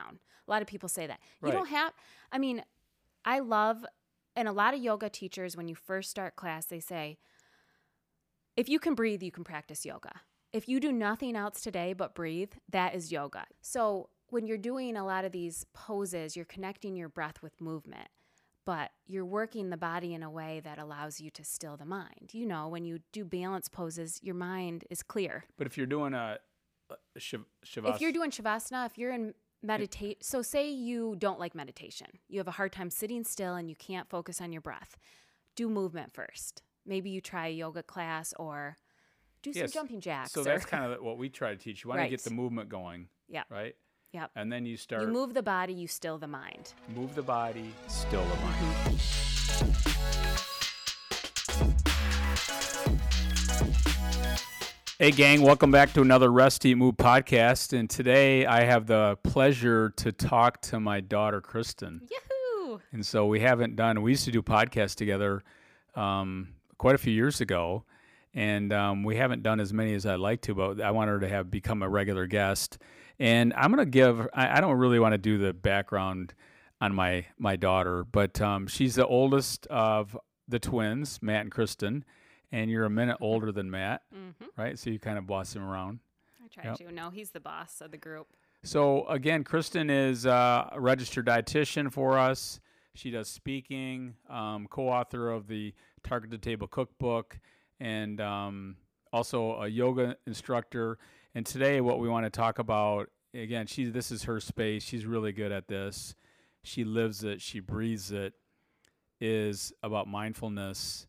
[0.00, 0.18] down.
[0.46, 1.20] A lot of people say that.
[1.42, 1.54] You Right.
[1.54, 1.92] don't have,
[2.32, 2.64] I mean,
[3.24, 3.84] I love,
[4.34, 7.18] and a lot of yoga teachers, when you first start class, they say,
[8.56, 10.22] if you can breathe, you can practice yoga.
[10.52, 13.44] If you do nothing else today but breathe, that is yoga.
[13.60, 18.08] So when you're doing a lot of these poses, you're connecting your breath with movement,
[18.64, 22.30] but you're working the body in a way that allows you to still the mind.
[22.32, 25.44] You know, when you do balance poses, your mind is clear.
[25.56, 26.38] But if you're doing a,
[26.90, 31.38] a shiv- shavasana, If you're doing shavasana, if you're in meditate, so say you don't
[31.38, 34.60] like meditation, you have a hard time sitting still and you can't focus on your
[34.62, 34.96] breath,
[35.56, 36.62] do movement first.
[36.86, 38.76] Maybe you try a yoga class or
[39.42, 40.32] do some jumping jacks.
[40.32, 41.84] so or- that's kind of what we try to teach.
[41.84, 43.74] You want to get the movement going, yeah, right?
[44.12, 44.30] Yep.
[44.34, 46.74] And then you start You move the body, you still the mind.
[46.96, 49.70] move the body, still the Mm-hmm.
[49.76, 49.86] mind.
[55.00, 57.72] Hey, gang, welcome back to another Rusty Move podcast.
[57.72, 62.02] And today I have the pleasure to talk to my daughter, Kristen.
[62.10, 62.80] Yahoo!
[62.92, 65.42] And so we haven't done, we used to do podcasts together
[65.94, 67.84] um, quite a few years ago.
[68.34, 71.18] And um, we haven't done as many as I'd like to, but I want her
[71.18, 72.76] to have become a regular guest.
[73.18, 76.34] And I'm going to give, I, I don't really want to do the background
[76.78, 80.14] on my, my daughter, but um, she's the oldest of
[80.46, 82.04] the twins, Matt and Kristen.
[82.52, 84.44] And you're a minute older than Matt, Mm-hmm.
[84.56, 84.78] right?
[84.78, 86.00] So you kind of boss him around.
[86.44, 86.78] I try Yep.
[86.78, 86.92] to.
[86.92, 88.26] No, he's the boss of the group.
[88.62, 92.60] So again, Kristen is uh, a registered dietitian for us.
[92.94, 97.38] She does speaking, um, co-author of the Target to Table Cookbook,
[97.78, 98.76] and um,
[99.12, 100.98] also a yoga instructor.
[101.34, 104.82] And today, what we want to talk about again, she this is her space.
[104.82, 106.14] She's really good at this.
[106.64, 107.40] She lives it.
[107.40, 108.34] She breathes it.
[109.20, 111.06] Is about mindfulness,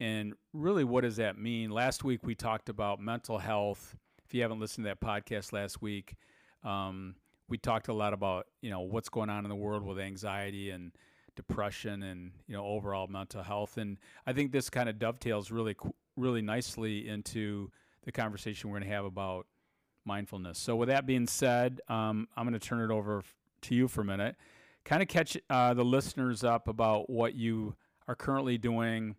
[0.00, 1.70] and really, what does that mean?
[1.70, 3.96] Last week we talked about mental health.
[4.24, 6.14] If you haven't listened to that podcast last week,
[6.62, 7.14] um,
[7.48, 10.70] we talked a lot about you know what's going on in the world with anxiety
[10.70, 10.92] and
[11.34, 13.96] depression and you know overall mental health and
[14.26, 15.76] i think this kind of dovetails really
[16.16, 17.70] really nicely into
[18.04, 19.46] the conversation we're going to have about
[20.04, 23.22] mindfulness so with that being said um, i'm going to turn it over
[23.60, 24.34] to you for a minute
[24.84, 27.74] kind of catch uh, the listeners up about what you
[28.08, 29.14] are currently doing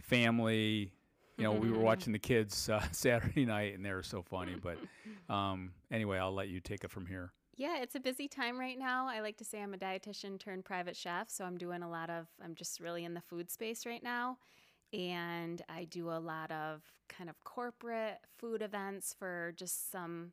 [0.00, 0.92] family
[1.36, 4.54] you know we were watching the kids uh, saturday night and they were so funny
[4.62, 4.78] but
[5.34, 8.78] um, anyway i'll let you take it from here Yeah, it's a busy time right
[8.78, 9.06] now.
[9.06, 12.08] I like to say I'm a dietitian turned private chef, so I'm doing a lot
[12.08, 14.38] of I'm just really in the food space right now.
[14.94, 20.32] And I do a lot of kind of corporate food events for just some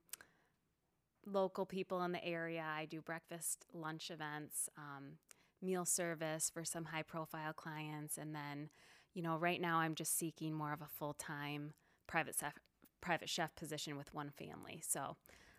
[1.26, 2.64] local people in the area.
[2.66, 5.18] I do breakfast, lunch events, um,
[5.62, 8.18] meal service for some high profile clients.
[8.18, 8.70] And then,
[9.18, 11.74] you know, right now I'm just seeking more of a full time
[12.06, 12.54] private chef,
[13.02, 14.80] private chef position with one family.
[14.88, 15.18] So,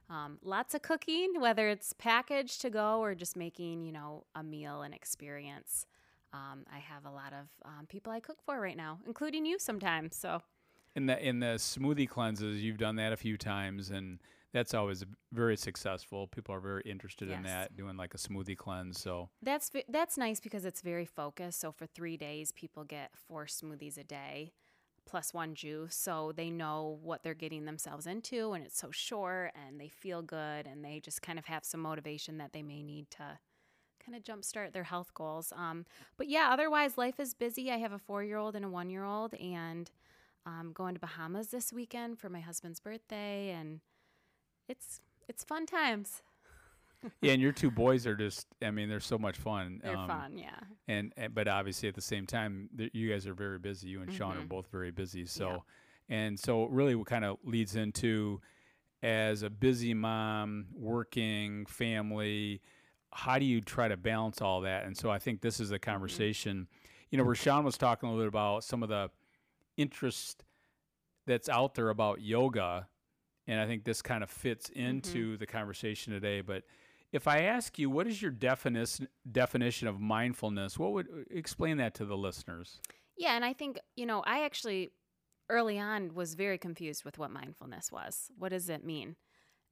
[0.09, 4.45] um, lots of cooking, whether it's packaged to go or just making, you know, a
[4.45, 5.87] meal and experience.
[6.33, 9.59] Um, I have a lot of um, people I cook for right now, including you
[9.59, 10.15] sometimes.
[10.15, 10.41] So,
[10.95, 14.21] in the in the smoothie cleanses you've done that a few times and
[14.53, 18.99] that's always very successful people are very interested in that doing like a smoothie cleanse
[19.01, 21.61] so That's that's nice because it's very focused.
[21.61, 24.53] So for three days, people get four smoothies a day,
[25.07, 29.53] plus one juice, so they know what they're getting themselves into, and it's so short,
[29.55, 32.83] and they feel good, and they just kind of have some motivation that they may
[32.83, 33.39] need to
[34.05, 35.53] kind of jumpstart their health goals.
[35.57, 35.87] Um,
[36.17, 37.71] but yeah, otherwise life is busy.
[37.71, 39.91] I have a four-year-old and a one-year-old, and
[40.47, 43.81] um, going to Bahamas this weekend for my husband's birthday, and
[44.69, 46.23] it's it's fun times.
[47.23, 50.09] yeah and your two boys are just i mean they're so much fun They're um,
[50.09, 50.59] fun, yeah.
[50.89, 54.13] and, and but obviously at the same time you guys are very busy you and
[54.13, 54.49] sean are Mhm.
[54.49, 55.63] both very busy so
[56.09, 58.41] and so really what kind of leads into
[59.05, 62.61] as a busy mom working family
[63.13, 65.79] how do you try to balance all that and so i think this is a
[65.79, 66.67] conversation
[67.11, 69.09] you know rashawn was talking a little bit about some of the
[69.77, 70.43] interest
[71.27, 72.89] that's out there about yoga
[73.49, 74.87] and i think this kind of fits mm-hmm.
[74.87, 76.63] into the conversation today but
[77.13, 80.79] if I ask you, what is your definition definition of mindfulness?
[80.79, 82.81] What would explain that to the listeners?
[83.17, 84.91] Yeah, and I think, you know, I actually
[85.51, 88.31] early on was very confused with what mindfulness was.
[88.39, 89.17] What does it mean?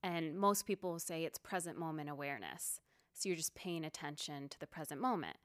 [0.02, 2.81] And most people say it's present moment awareness.
[3.12, 5.37] So you're just paying attention to the present moment.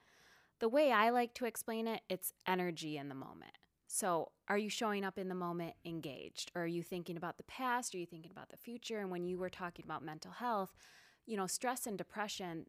[0.60, 3.58] The way I like to explain it, it's energy in the moment.
[3.88, 6.52] So, are you showing up in the moment engaged?
[6.54, 7.94] Or are you thinking about the past?
[7.94, 8.98] Are you thinking about the future?
[8.98, 10.76] And when you were talking about mental health,
[11.24, 12.66] you know, stress and depression,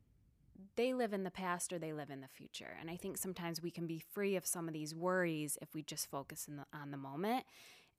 [0.78, 2.78] they live in the past or they live in the future.
[2.80, 5.84] And I think sometimes we can be free of some of these worries if we
[5.84, 7.44] just focus the, on the moment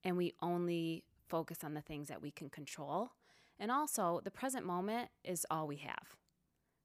[0.02, 3.10] and we only focus on the things that we can control.
[3.58, 6.16] And also, the present moment is all we have.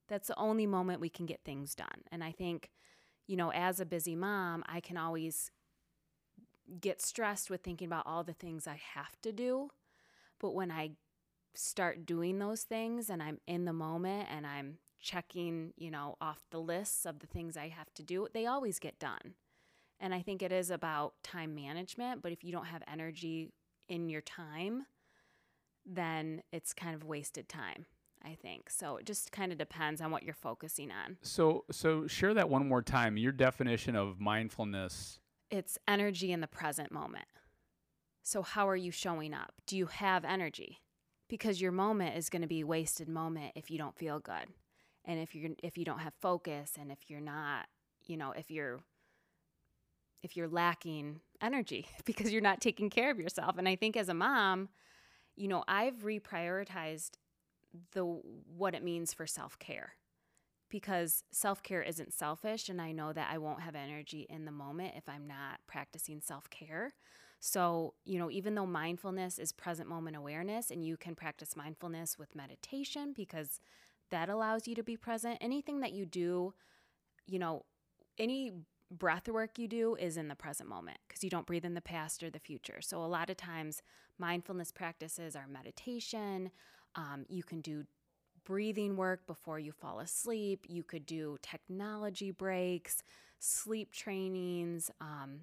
[0.10, 2.04] That's the only moment we can get things done.
[2.12, 2.72] And I think,
[3.26, 5.50] you know, as a busy mom, I can always
[6.80, 9.70] get stressed with thinking about all the things I have to do.
[10.40, 10.92] But when I
[11.56, 16.40] start doing those things and I'm in the moment and I'm checking, you know, off
[16.52, 19.36] the lists of the things I have to do, they always get done.
[20.00, 23.52] And I think it is about time management, but if you don't have energy
[23.90, 24.86] in your time,
[25.86, 27.86] then it's kind of wasted time.
[28.24, 28.70] I think.
[28.70, 31.18] So it just kind of depends on what you're focusing on.
[31.22, 33.16] So so share that one more time.
[33.18, 35.20] Your definition of mindfulness.
[35.52, 37.26] It's energy in the present moment.
[38.22, 39.54] So how are you showing up?
[39.66, 40.80] Do you have energy?
[41.28, 44.46] Because your moment is going to be a wasted moment if you don't feel good.
[45.06, 47.68] And if you're if you don't have focus and if you're not,
[48.06, 48.82] you know, if you're
[50.22, 53.58] if you're lacking energy because you're not taking care of yourself.
[53.58, 54.70] And I think as a mom,
[55.36, 57.12] you know, I've reprioritized
[57.94, 59.94] the what it means for self-care
[60.70, 64.94] because self-care isn't selfish and I know that I won't have energy in the moment
[64.96, 66.94] if I'm not practicing self-care.
[67.40, 72.20] So, you know, even though mindfulness is present moment awareness and you can practice mindfulness
[72.20, 73.62] with meditation because
[74.12, 76.54] that allows you to be present, anything that you do,
[77.26, 77.66] you know,
[78.18, 78.52] any
[78.92, 81.82] breath work you do is in the present moment because you don't breathe in the
[81.82, 82.82] past or the future.
[82.82, 83.82] So, a lot of times,
[84.18, 86.52] mindfulness practices are meditation,
[86.96, 87.86] um, you can do
[88.46, 90.66] breathing work before you fall asleep.
[90.68, 93.04] You could do technology breaks,
[93.40, 95.42] sleep trainings, um,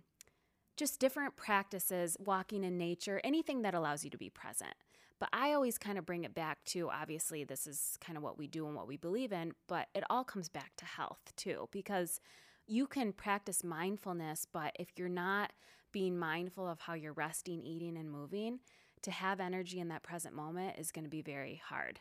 [0.76, 4.74] just different practices, walking in nature, anything that allows you to be present.
[5.18, 8.36] But I always kind of bring it back to obviously, this is kind of what
[8.36, 11.68] we do and what we believe in, but it all comes back to health too,
[11.72, 12.20] because
[12.66, 15.52] you can practice mindfulness, but if you're not
[15.92, 18.58] being mindful of how you're resting, eating, and moving,
[19.02, 22.00] to have energy in that present moment is going to be very hard.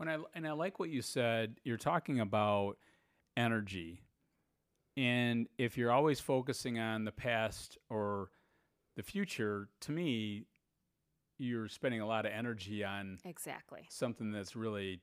[0.00, 2.78] When I and I like what you said, you're talking about
[3.36, 4.00] energy.
[4.96, 8.30] And if you're always focusing on the past or
[8.96, 10.46] the future, to me,
[11.36, 15.02] you're spending a lot of energy on exactly something that's really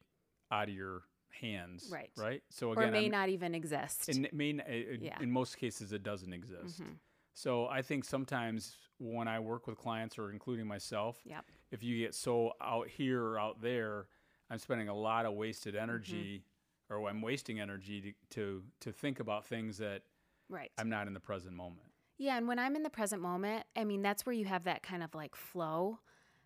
[0.51, 1.89] out of your hands.
[1.93, 2.09] Right.
[2.17, 2.41] Right.
[2.49, 4.09] So again, or may I'm, not even exist.
[4.09, 5.17] In, may, yeah.
[5.21, 6.81] in most cases, it doesn't exist.
[6.81, 6.93] Mm-hmm.
[7.35, 11.45] So I think sometimes when I work with clients or including myself, yep.
[11.69, 14.07] if you get so out here or out there,
[14.49, 15.83] I'm spending a lot of wasted mm-hmm.
[15.83, 16.43] energy
[16.91, 17.01] mm-hmm.
[17.01, 20.03] or I'm wasting energy to, to, to think about things that
[20.49, 20.71] right.
[20.77, 21.87] I'm not in the present moment.
[22.17, 24.83] Yeah, and when I'm in the present moment, I mean that's where you have that
[24.83, 25.99] kind of like flow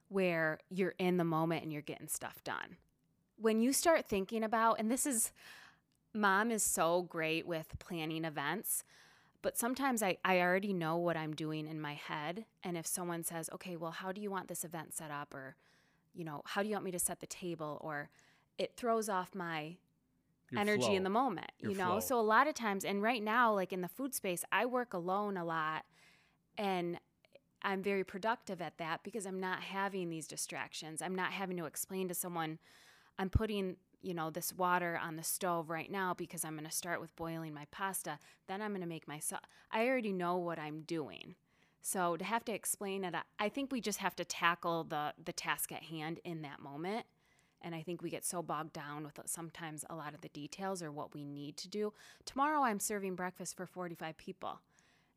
[0.10, 2.78] where you're in the moment and you're getting stuff done.
[3.38, 5.32] When you start thinking about and this is
[6.14, 8.84] mom is so great with planning events
[9.42, 12.46] but sometimes I, I already know what I'm doing in my head.
[12.64, 15.34] And if someone says, okay, well, how do you want this event set up?
[15.34, 15.56] Or,
[16.14, 17.78] you know, how do you want me to set the table?
[17.82, 18.10] Or
[18.58, 19.78] it throws off my
[20.50, 20.96] Your energy flow.
[20.96, 21.92] in the moment, Your you know?
[21.92, 22.00] Flow.
[22.00, 24.94] So a lot of times, and right now, like in the food space, I work
[24.94, 25.86] alone a lot.
[26.58, 27.00] And
[27.64, 31.02] I'm very productive at that because I'm not having these distractions.
[31.02, 32.60] I'm not having to explain to someone,
[33.18, 36.76] I'm putting you know, this water on the stove right now because I'm going to
[36.76, 38.20] start with boiling my pasta.
[38.48, 39.42] Then I'm going to make my sauce.
[39.72, 41.36] I already know what I'm doing.
[41.82, 45.34] So to have to explain it, I think we just have to tackle the the
[45.34, 47.06] task at hand in that moment.
[47.64, 50.30] And I think we get so bogged down with uh, sometimes a lot of the
[50.30, 51.94] details or what we need to do.
[52.26, 54.62] Tomorrow I'm serving breakfast for 45 people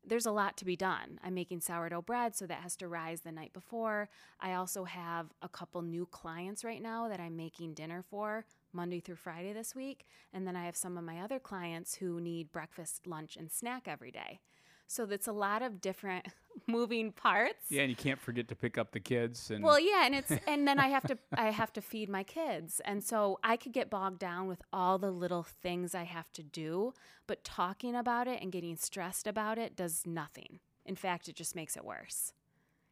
[0.06, 1.18] there's a lot to be done.
[1.22, 4.08] I'm making sourdough bread, so that has to rise the night before.
[4.40, 8.44] I also have a couple new clients right now that I'm making dinner for.
[8.72, 10.04] Monday through Friday this week.
[10.32, 13.86] And then I have some of my other clients who need breakfast, lunch, and snack
[13.86, 14.40] every day.
[14.86, 16.26] So that's a lot of different
[16.66, 17.70] moving parts.
[17.70, 20.30] Yeah, and you can't forget to pick up the kids and Well, yeah, and it's
[20.46, 22.80] and then I have to I have to feed my kids.
[22.84, 26.42] And so I could get bogged down with all the little things I have to
[26.42, 26.92] do,
[27.26, 30.60] but talking about it and getting stressed about it does nothing.
[30.84, 32.32] In fact, it just makes it worse.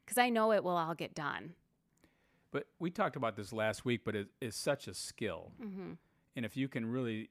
[0.06, 1.54] Cuz I know it will all get done.
[2.50, 5.52] But we talked about this last week, but it is such a skill.
[5.62, 5.92] Mm-hmm.
[6.37, 7.30] And if you can really,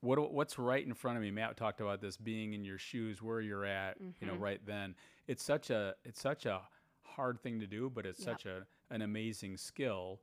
[0.00, 1.30] what what's right in front of me?
[1.30, 4.10] Matt talked about this being in your shoes, where you're at, mm-hmm.
[4.20, 4.42] you know, mm-hmm.
[4.42, 4.94] right then.
[5.26, 6.60] It's such a it's such a
[7.02, 8.28] hard thing to do, but it's yep.
[8.28, 10.20] such a an amazing skill.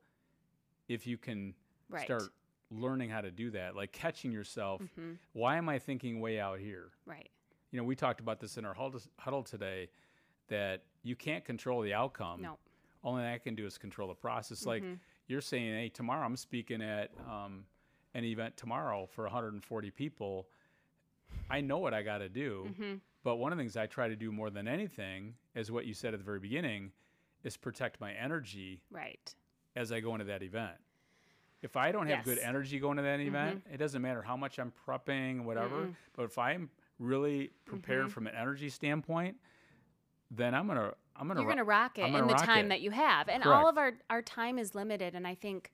[0.88, 1.54] If you can
[1.90, 2.04] right.
[2.04, 2.24] start
[2.70, 4.82] learning how to do that, like catching yourself.
[4.82, 5.12] Mm-hmm.
[5.32, 6.90] Why am I thinking way out here?
[7.06, 7.28] Right.
[7.70, 8.74] You know, we talked about this in our
[9.18, 9.90] huddle today
[10.48, 12.40] that you can't control the outcome.
[12.40, 12.58] No
[13.04, 14.60] only I can do is control the process.
[14.60, 14.68] Mm-hmm.
[14.68, 14.84] Like
[15.26, 17.64] you're saying, hey, tomorrow I'm speaking at um,
[18.14, 20.46] an event tomorrow for 140 people.
[21.50, 22.66] I know what I got to do.
[22.70, 22.94] Mm-hmm.
[23.24, 25.92] But one of the things I try to do more than anything is what you
[25.94, 26.92] said at the very beginning
[27.44, 28.80] is protect my energy.
[28.90, 29.34] Right.
[29.76, 30.76] As I go into that event.
[31.60, 32.40] If I don't have good Yes.
[32.40, 32.48] Mm-hmm.
[32.48, 35.88] energy going to that event, it doesn't matter how much I'm prepping, whatever.
[36.16, 38.10] But if I'm really prepared Mm-hmm.
[38.10, 39.36] from an energy standpoint,
[40.30, 42.66] then I'm gonna I'm gonna You're ro- going to rock it in gonna the time
[42.66, 42.68] it.
[42.68, 43.28] that you have.
[43.28, 45.16] And all of our, our time is limited.
[45.16, 45.72] And I think,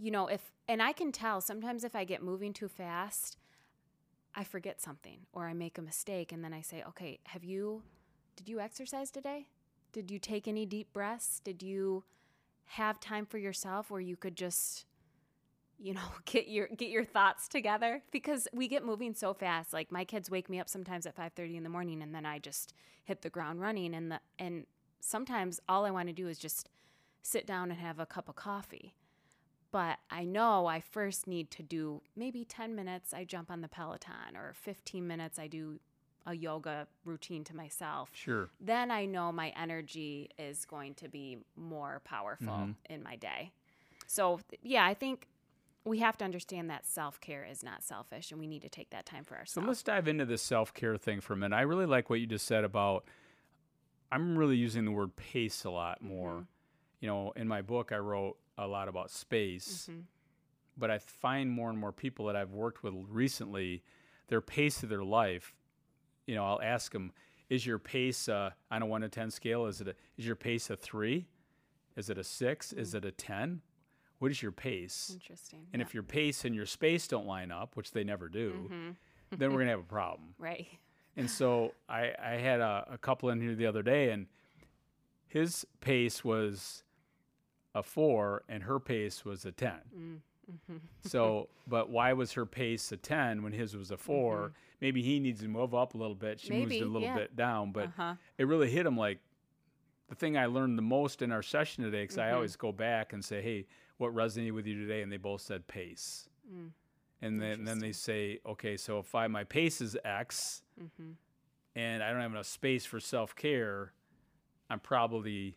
[0.00, 3.36] you know, if, and I can tell sometimes if I get moving too fast,
[4.34, 6.32] I forget something or I make a mistake.
[6.32, 7.82] And then I say, okay, have you,
[8.34, 9.48] did you exercise today?
[9.92, 11.40] Did you take any deep breaths?
[11.44, 12.04] Did you
[12.64, 14.86] have time for yourself where you could just,
[15.78, 19.72] you know, get your get your thoughts together because we get moving so fast.
[19.72, 22.38] Like my kids wake me up sometimes at 5:30 in the morning and then I
[22.38, 22.72] just
[23.04, 24.66] hit the ground running and the and
[25.00, 26.68] sometimes all I want to do is just
[27.22, 28.94] sit down and have a cup of coffee.
[29.72, 33.68] But I know I first need to do maybe 10 minutes I jump on the
[33.68, 35.78] Peloton or 15 minutes I do
[36.26, 38.50] a yoga routine to myself sure.
[38.60, 42.92] then I know my energy is going to be more powerful Mm-hmm.
[42.92, 43.52] in my day.
[44.06, 45.28] So, yeah, I think
[45.84, 48.90] we have to understand that self care is not selfish and we need to take
[48.90, 49.64] that time for ourselves.
[49.64, 51.56] So let's dive into this self care thing for a minute.
[51.56, 53.04] I really like what you just said about.
[54.12, 56.32] I'm really using the word pace a lot more.
[56.32, 56.42] Mm-hmm.
[57.00, 60.00] You know, in my book, I wrote a lot about space, Mm-hmm.
[60.76, 63.82] but I find more and more people that I've worked with recently,
[64.28, 65.54] their pace of their life.
[66.26, 67.12] You know, I'll ask them,
[67.48, 69.66] "Is your pace uh, on a one to ten scale?
[69.66, 71.26] Is it a, is your pace a three?
[71.96, 73.62] Is it a 6 Is it a ten?
[74.20, 75.66] What is your pace?" Interesting.
[75.72, 78.70] And if your pace and your space don't line up, which they never do,
[79.36, 80.34] then we're gonna have a problem.
[80.38, 80.68] right.
[81.16, 84.26] And so I, I had a, a couple in here the other day, and
[85.26, 86.84] his pace was
[87.74, 89.72] a four, and her pace was a 10.
[89.96, 90.76] Mm-hmm.
[91.04, 94.52] So, but why was her pace a 10 when his was a 4 mm-hmm.
[94.80, 96.40] Maybe he needs to move up a little bit.
[96.40, 97.14] She moves Maybe, it a little yeah.
[97.14, 98.14] bit down, but Uh-huh.
[98.38, 99.18] it really hit him like
[100.08, 102.36] the thing I learned the most in our session today, because I mm-hmm.
[102.36, 103.66] always go back and say, hey,
[103.98, 105.02] what resonated with you today?
[105.02, 106.28] And they both said pace.
[106.50, 106.70] Mm.
[107.22, 110.62] And then, then they say, okay, so if I my pace is X,
[111.76, 113.92] and I don't have enough space for self care,
[114.70, 115.56] I'm probably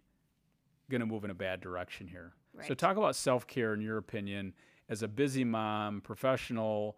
[0.89, 2.33] going to move in a bad direction here.
[2.67, 4.53] So, talk about self care in your opinion
[4.87, 6.97] as a busy mom, professional.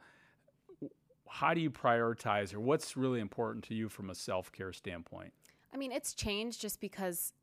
[1.30, 5.34] How do you prioritize, or what's really important to you from a self care standpoint?
[5.74, 7.34] I mean, it's changed just because,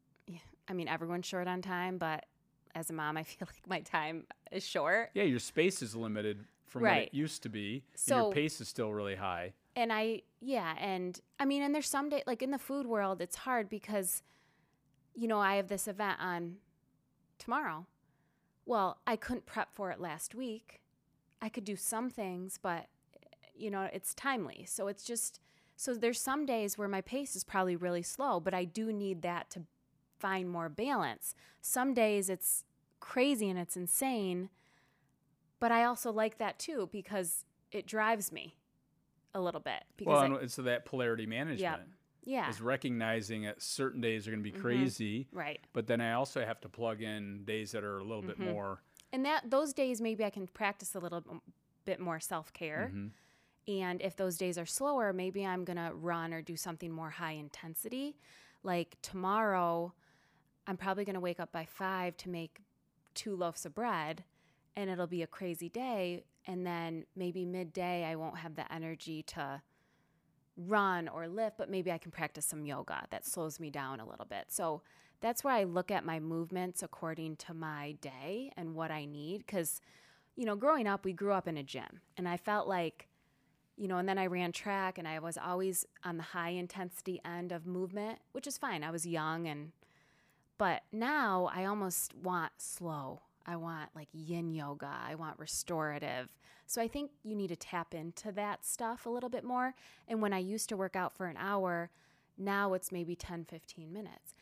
[0.69, 2.27] I mean, everyone's short on time, but
[2.75, 5.11] as a mom, I feel like my time is short.
[5.15, 7.83] Yeah, your space is limited from what it used to be.
[7.93, 9.53] and So- your pace is still really high.
[9.75, 13.21] and I yeah, and I mean, and there's some day like in the food world,
[13.21, 14.23] it's hard because,
[15.15, 16.57] you know, I have this event on
[17.39, 17.87] tomorrow.
[18.65, 20.81] Well, I couldn't prep for it last week.
[21.41, 22.87] I could do some things, but
[23.55, 24.65] you know, it's timely.
[24.69, 25.41] So it's just
[25.77, 29.23] so there's some days where my pace is probably really slow, but I do need
[29.23, 29.63] that to
[30.19, 31.35] find more balance.
[31.61, 32.65] Some days it's
[33.01, 34.49] crazy and it's insane,
[35.59, 38.57] but I also like that too because it drives me
[39.35, 41.61] a little bit because Well, I- and it's that polarity management
[42.25, 44.61] yeah, is recognizing that certain days are going to be Mhm.
[44.63, 45.61] crazy, right.
[45.73, 48.45] but then I also have to plug in days that are a little bit Mhm.
[48.53, 48.83] more.
[49.13, 51.43] And that those days maybe I can practice a little
[51.85, 52.91] bit more self-care.
[52.93, 53.13] Mhm.
[53.69, 57.11] And if those days are slower, maybe I'm going to run or do something more
[57.11, 58.17] high intensity.
[58.63, 59.95] Like tomorrow,
[60.67, 62.63] I'm probably going to wake up by 5 to make
[63.15, 64.25] two loaves of bread
[64.75, 69.23] and it'll be a crazy day and then maybe midday I won't have the energy
[69.25, 69.63] to
[70.57, 74.09] run or lift, but maybe I can practice some yoga that slows me down a
[74.09, 74.47] little bit.
[74.49, 74.83] So
[75.21, 79.39] that's where I look at my movements according to my day and what I need.
[79.47, 79.81] Because,
[80.37, 83.09] you know, growing up, we grew up in a gym, and I felt like,
[83.77, 87.21] you know, and then I ran track and I was always on the high intensity
[87.25, 88.85] end of movement, which is fine.
[88.85, 89.73] I was young and,
[90.59, 93.23] but now I almost want slow.
[93.47, 94.91] I want like yin yoga.
[95.07, 96.29] I want restorative.
[96.67, 99.75] So I think you need to tap into that stuff a little bit more.
[100.09, 101.91] And when I used to work out for an hour,
[102.39, 104.35] now it's maybe 10, 15 minutes.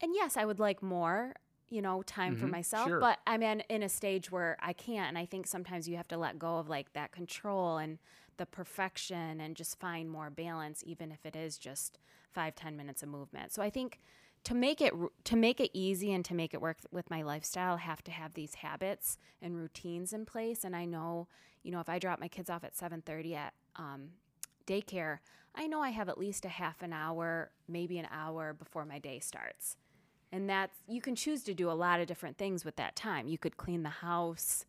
[0.00, 1.34] And yes, I would like more,
[1.70, 2.98] you know, time for Mhm, myself, sure.
[2.98, 5.08] but I'm in, in a stage where I can't.
[5.08, 7.98] And I think sometimes you have to let go of like that control and
[8.36, 11.98] the perfection and just find more balance, even if it is just
[12.32, 13.52] five, 10 minutes of movement.
[13.52, 14.00] So I think
[14.44, 14.92] to make it
[15.24, 18.10] to make it easy and to make it work with my lifestyle, I have to
[18.10, 20.64] have these habits and routines in place.
[20.64, 21.28] And I know,
[21.62, 24.10] you know, if I drop my kids off at 7:30 at um,
[24.66, 25.18] daycare,
[25.54, 28.98] I know I have at least a half an hour, maybe an hour before my
[28.98, 29.76] day starts.
[30.32, 33.28] And that's you can choose to do a lot of different things with that time.
[33.28, 34.64] You could clean the house,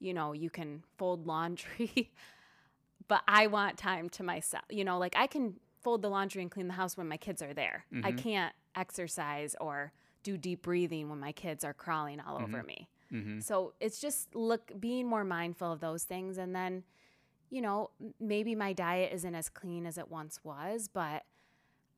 [0.00, 2.12] you know, you can fold laundry.
[3.08, 4.64] but I want time to myself.
[4.70, 7.42] You know, like I can fold the laundry and clean the house when my kids
[7.42, 7.84] are there.
[8.02, 8.18] I Mhm.
[8.18, 12.88] can't exercise or do deep breathing when my kids are crawling all over me.
[13.12, 13.40] Mm-hmm.
[13.40, 16.84] So it's just look being more mindful of those things and then
[17.50, 21.22] you know, maybe my diet isn't as clean as it once was, but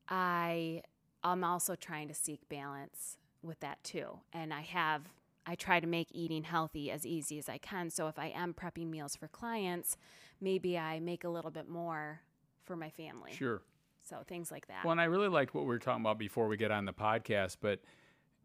[0.07, 0.83] I
[1.23, 4.19] I'm also trying to seek balance with that too.
[4.31, 5.03] And I have
[5.47, 7.89] I try to make eating healthy as easy as I can.
[7.89, 9.97] So if I am prepping meals for clients,
[10.39, 12.21] maybe I make a little bit more
[12.65, 13.31] for my family.
[13.31, 13.61] Sure.
[14.07, 14.85] So things like that.
[14.85, 16.93] Well, and I really liked what we were talking about before we get on the
[16.93, 17.81] podcast, but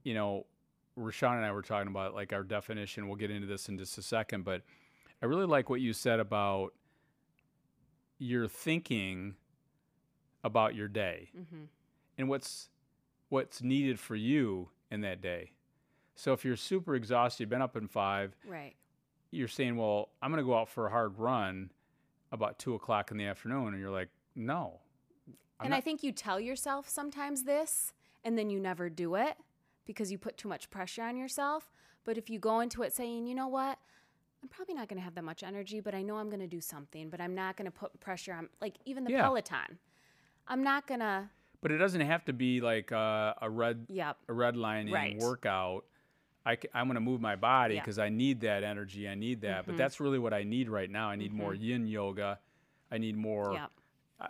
[0.02, 0.46] you know,
[0.98, 3.06] Rashawn and I were talking about like our definition.
[3.06, 4.62] We'll get into this in just a second, but
[5.22, 6.74] I really like what you said about
[8.18, 9.36] your thinking
[10.44, 11.64] about your day mm-hmm.
[12.18, 12.68] and what's
[13.28, 15.52] what's needed for you in that day.
[16.14, 18.74] So if you're super exhausted, you've been up in five, Right.
[19.30, 21.70] you're saying, "Well, I'm going to go out for a hard run
[22.32, 24.81] about two o'clock in the afternoon," and you're like, "No."
[25.62, 27.92] I'm and not- I think you tell yourself sometimes this
[28.24, 29.36] and then you never do it
[29.84, 31.70] because you put too much pressure on yourself.
[32.04, 33.78] But if you go into it saying, you know what,
[34.42, 36.46] I'm probably not going to have that much energy, but I know I'm going to
[36.48, 39.22] do something, but I'm not going to put pressure on, like even the Yeah.
[39.22, 39.78] Peloton.
[40.48, 44.16] I'm not going to, But it doesn't have to be like a, a red yep,
[44.28, 45.16] a redlining Right.
[45.18, 45.84] workout.
[46.44, 47.82] I, am going to move my body Yeah.
[47.82, 49.08] because I need that energy.
[49.08, 49.64] I need that.
[49.64, 49.78] But Mhm.
[49.78, 51.08] that's really what I need right now.
[51.08, 52.40] I need more yin yoga.
[52.90, 53.52] I need more.
[53.54, 53.70] yep,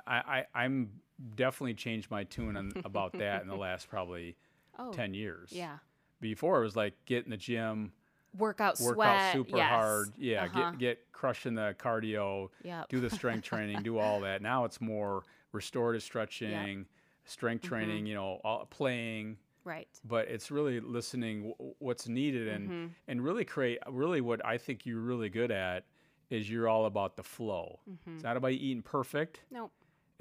[0.06, 0.90] I, I, I'm
[1.36, 4.36] definitely changed my tune on, about that in the last probably
[4.78, 5.50] oh, 10 years.
[5.52, 5.78] yeah.
[6.20, 7.92] Before it was like get in the gym,
[8.38, 9.08] Workout work sweat.
[9.08, 9.68] out super yes.
[9.68, 10.08] hard.
[10.16, 10.44] Yeah.
[10.44, 10.70] Uh-huh.
[10.70, 12.88] Get, get crushing the cardio, Yep.
[12.88, 14.40] do the strength training, do all that.
[14.40, 15.22] Now it's more
[15.52, 16.86] restorative stretching,
[17.24, 17.68] strength Mm-hmm.
[17.68, 19.88] training, you know, all, playing right.
[20.04, 22.90] but it's really listening w- what's needed and Mhm.
[23.08, 25.84] and really create really what I think you're really good at
[26.30, 27.80] is you're all about the flow.
[27.90, 28.14] Mhm.
[28.14, 29.42] It's not about eating perfect.
[29.50, 29.72] Nope.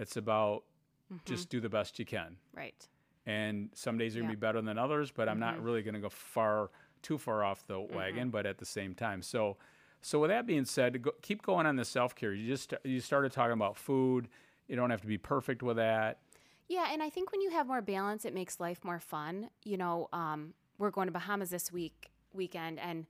[0.02, 0.64] It's about
[1.14, 1.24] Mhm.
[1.26, 2.38] just do the best you can.
[2.54, 2.88] right.
[3.28, 4.24] And some days are Yeah.
[4.24, 5.64] gonna be better than others, but I'm not Mhm.
[5.66, 6.72] really gonna go far
[7.04, 8.32] too far off the wagon.
[8.32, 9.58] But at the same time, so
[10.04, 12.34] so with that being said, go, keep going on the self care.
[12.34, 14.28] You just you started talking about food.
[14.68, 16.20] You don't have to be perfect with that.
[16.68, 19.50] Yeah, and I think when you have more balance, it makes life more fun.
[19.64, 23.06] You know, um, we're going to Bahamas this week weekend, and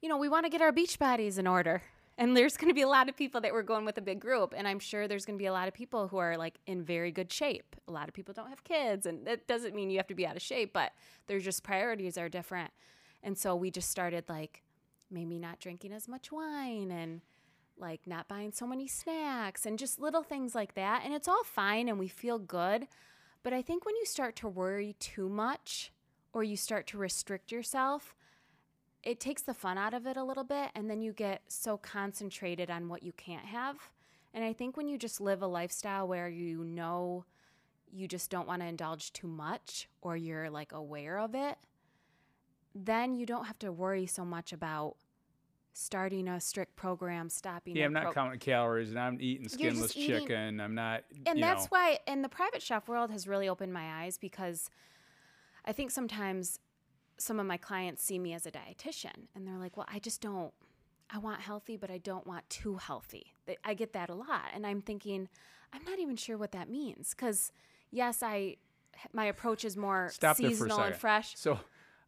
[0.00, 1.82] you know we want to get our beach bodies in order.
[2.18, 4.18] And there's going to be a lot of people that we're going with a big
[4.18, 6.58] group, and I'm sure there's going to be a lot of people who are like
[6.66, 7.76] in very good shape.
[7.86, 10.26] A lot of people don't have kids, and that doesn't mean you have to be
[10.26, 10.90] out of shape, but
[11.28, 12.72] there's just priorities are different.
[13.22, 14.64] And so we just started like
[15.12, 17.20] maybe not drinking as much wine and
[17.78, 21.02] like not buying so many snacks and just little things like that.
[21.04, 22.88] And it's all fine and we feel good.
[23.44, 25.92] But I think when you start to worry too much
[26.32, 28.16] or you start to restrict yourself,
[29.08, 30.68] it takes the fun out of it a little bit.
[30.74, 33.76] And then you get so concentrated on what you can't have.
[34.34, 37.24] And I think when you just live a lifestyle where you know
[37.90, 41.56] you just don't want to indulge too much or you're like aware of it,
[42.74, 44.96] then you don't have to worry so much about
[45.72, 47.76] starting a strict program, stopping.
[47.76, 50.60] Yeah, i'm not pro- counting calories, and I'm eating skinless eating- chicken.
[50.60, 51.04] I'm not.
[51.24, 54.68] and that's know, why and the private chef world has really opened my eyes because
[55.64, 56.58] i think sometimes
[57.18, 60.20] some of my clients see me as a dietitian and they're like well i just
[60.20, 60.52] don't
[61.10, 64.66] i want healthy but i don't want too healthy i get that a lot and
[64.66, 65.28] i'm thinking
[65.72, 67.50] i'm not even sure what that means because
[67.90, 68.56] yes i
[69.12, 71.58] my approach is more Stop there for a seasonal and fresh So,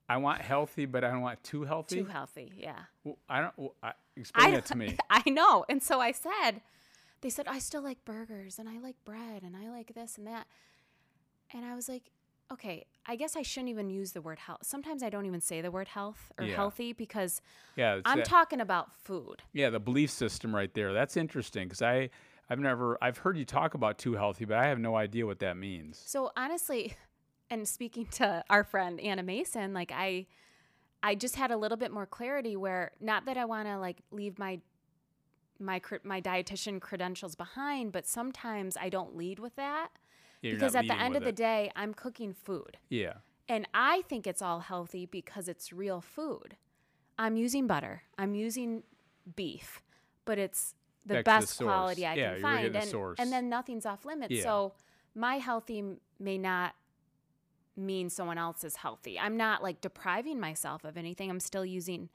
[0.08, 1.96] I want healthy, but I don't want too healthy.
[2.02, 3.52] too healthy yeah Well, I don't.
[3.56, 4.96] well, I, explain I, that to me.
[5.10, 5.64] I know.
[5.68, 6.62] And so I said,
[7.20, 10.26] they said, I still like burgers and I like bread and I like this and
[10.26, 10.48] that.
[11.54, 12.10] And I was like,
[12.52, 14.60] okay, I guess I shouldn't even use the word health.
[14.62, 16.56] Sometimes I don't even say the word health or Yeah.
[16.56, 17.40] healthy because
[17.76, 19.42] Yeah, I'm that- talking about food.
[19.52, 20.92] yeah, the belief system right there.
[20.92, 22.10] That's interesting because I,
[22.48, 25.38] I've never, I've heard you talk about too healthy, but I have no idea what
[25.40, 26.02] that means.
[26.04, 26.94] So honestly,
[27.50, 30.26] and speaking to our friend Anna Mason, like I
[31.02, 34.02] I just had a little bit more clarity where not that I want to like
[34.10, 34.60] leave my
[35.58, 39.88] my my dietitian credentials behind, but sometimes I don't lead with that
[40.42, 41.36] Yeah, because at the end of the it.
[41.36, 42.78] day, I'm cooking food.
[42.88, 43.14] yeah,
[43.48, 46.56] And I think it's all healthy because it's real food.
[47.18, 48.02] I'm using butter.
[48.16, 48.82] I'm using
[49.36, 49.82] beef,
[50.24, 50.74] but it's
[51.04, 52.06] the Back to the best quality.
[52.06, 52.74] I Yeah, can find.
[52.74, 53.18] the And, source.
[53.18, 54.32] and then nothing's off limits.
[54.32, 54.42] Yeah.
[54.44, 54.72] So
[55.14, 55.82] my healthy
[56.18, 56.74] may not
[57.76, 59.18] mean someone else is healthy.
[59.18, 61.30] I'm not like depriving myself of anything.
[61.30, 62.08] I'm still using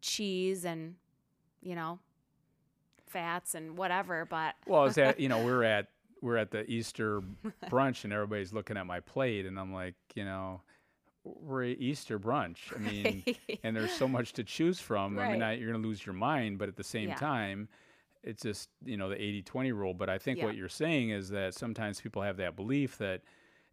[0.00, 0.96] cheese and,
[1.62, 1.98] you know,
[3.06, 5.88] fats and whatever, but Well, is that you know we're at
[6.22, 7.20] we're at the Easter
[7.70, 10.62] brunch and everybody's looking at my plate and I'm like you know
[11.24, 12.74] we're at Easter brunch.
[12.74, 13.22] I mean,
[13.62, 15.18] and there's so much to choose from.
[15.20, 17.14] I mean, I, you're going to lose your mind, but at the same Yeah.
[17.14, 17.68] time,
[18.24, 19.94] it's just you know the 80-20 rule.
[19.94, 20.46] But I think Yeah.
[20.46, 23.20] what you're saying is that sometimes people have that belief that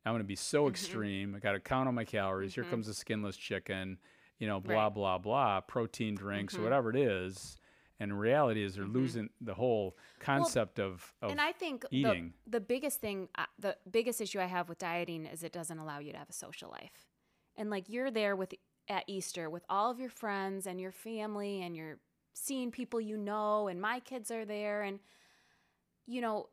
[0.06, 0.70] I'm going to be so Mm-hmm.
[0.70, 1.36] extreme.
[1.36, 2.54] I got to count on my calories.
[2.54, 3.98] Here comes the skinless chicken.
[4.38, 4.94] you know, blah Right.
[4.94, 6.64] blah blah, protein drinks or Mhm.
[6.66, 7.58] whatever it is.
[8.02, 8.94] And reality is they're Mhm.
[8.94, 12.34] losing the whole concept of, of and I think the, eating.
[12.48, 16.00] the biggest thing, uh, the biggest issue I have with dieting is it doesn't allow
[16.00, 17.06] you to have a social life.
[17.58, 18.54] And like you're there with
[18.88, 22.00] at Easter with all of your friends and your family, and you're
[22.34, 25.00] seeing people you know, and my kids are there, and
[26.08, 26.50] you know,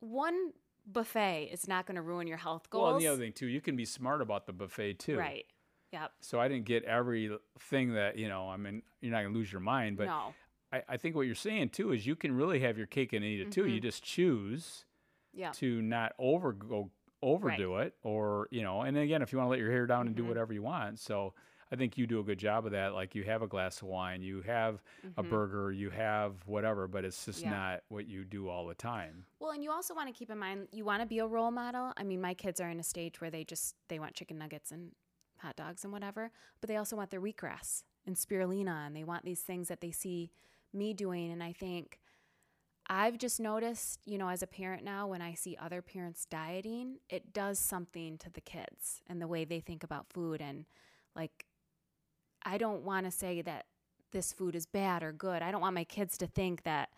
[0.00, 0.52] one
[0.90, 2.82] buffet is not going to ruin your health goals.
[2.84, 5.18] well, and the other thing too, you can be smart about the buffet too.
[5.18, 5.44] right?
[5.92, 6.12] Yep.
[6.20, 8.48] So I didn't get everything that you know.
[8.48, 10.34] I mean, you're not gonna lose your mind, but no.
[10.72, 13.24] I, I think what you're saying too is you can really have your cake and
[13.24, 13.66] eat it too.
[13.66, 13.82] You Mhm.
[13.82, 14.84] just choose
[15.32, 15.52] Yeah.
[15.52, 16.90] to not over go
[17.22, 18.80] overdo it, or you know.
[18.82, 20.28] And again, if you want to let your hair down and do Mhm.
[20.28, 21.34] whatever you want, so
[21.72, 22.94] I think you do a good job of that.
[22.94, 24.82] Like you have a glass of wine, you have
[25.16, 25.28] a Mhm.
[25.28, 27.50] burger, you have whatever, but it's just Yeah.
[27.50, 29.26] not what you do all the time.
[29.38, 31.50] Well, and you also want to keep in mind you want to be a role
[31.50, 31.92] model.
[31.96, 34.72] I mean, my kids are in a stage where they just they want chicken nuggets
[34.72, 34.94] and
[35.38, 36.30] hot dogs and whatever,
[36.60, 39.90] but they also want their wheatgrass and spirulina and they want these things that they
[39.90, 40.30] see
[40.72, 41.98] me doing and I think
[42.88, 46.96] I've just noticed, you know, as a parent now when I see other parents dieting,
[47.08, 50.64] it does something to the kids and the way they think about food and
[51.14, 51.46] like
[52.44, 53.66] I don't want to say that
[54.12, 55.42] this food is bad or good.
[55.42, 56.88] I don't want my kids to think that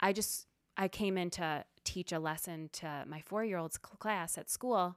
[0.00, 4.36] I just I came in to teach a lesson to my four year old's class
[4.36, 4.96] at school,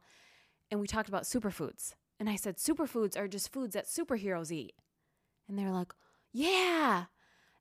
[0.72, 1.94] and we talked about superfoods.
[2.20, 4.74] And I said, superfoods are just foods that superheroes eat.
[5.48, 5.94] And they're like,
[6.34, 7.06] yeah.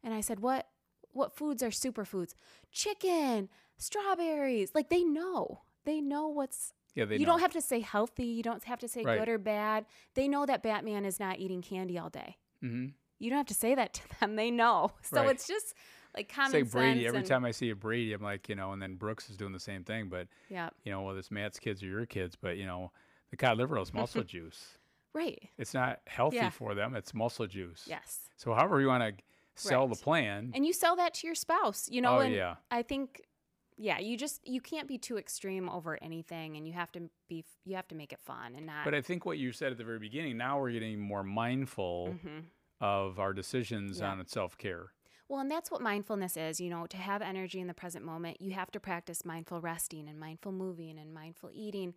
[0.06, 0.66] And I said, what?
[1.12, 2.34] What foods are superfoods?
[2.72, 4.70] Chicken, strawberries.
[4.74, 5.60] Like they know.
[5.84, 6.72] They know what's.
[6.94, 7.32] Yeah, they you know.
[7.32, 8.24] don't have to say healthy.
[8.26, 9.18] You don't have to say Right.
[9.18, 9.84] good or bad.
[10.14, 12.36] They know that Batman is not eating candy all day.
[12.62, 12.86] mm-hmm.
[13.18, 14.36] You don't have to say that to them.
[14.36, 14.92] They know.
[15.02, 15.30] So Right.
[15.30, 15.74] it's just
[16.14, 17.06] like common It's like Brady.
[17.06, 19.52] Every time I see a Brady, I'm like, you know, and then Brooks is doing
[19.52, 20.08] the same thing.
[20.08, 20.68] But Yeah.
[20.84, 22.92] you know, whether it's Matt's kids or your kids, but you know,
[23.30, 24.78] the cod liver oil is muscle juice.
[25.14, 25.48] Right.
[25.58, 26.50] It's not healthy Yeah.
[26.50, 26.94] for them.
[26.94, 27.84] It's muscle juice.
[27.88, 28.28] Yes.
[28.36, 29.22] So however you want to
[29.56, 30.52] sell the plan.
[30.54, 32.56] And you sell that to your spouse, you know, oh and yeah.
[32.70, 33.22] I think
[33.78, 37.44] yeah, you just you can't be too extreme over anything and you have to be
[37.64, 39.78] you have to make it fun and not But I think what you said at
[39.78, 42.44] the very beginning, now we're getting more mindful Mhm.
[42.80, 44.10] of our decisions Yeah.
[44.12, 44.92] on self care.
[45.28, 48.40] Well, and that's what mindfulness is, you know, to have energy in the present moment,
[48.40, 51.94] you have to practice mindful resting and mindful moving and mindful eating.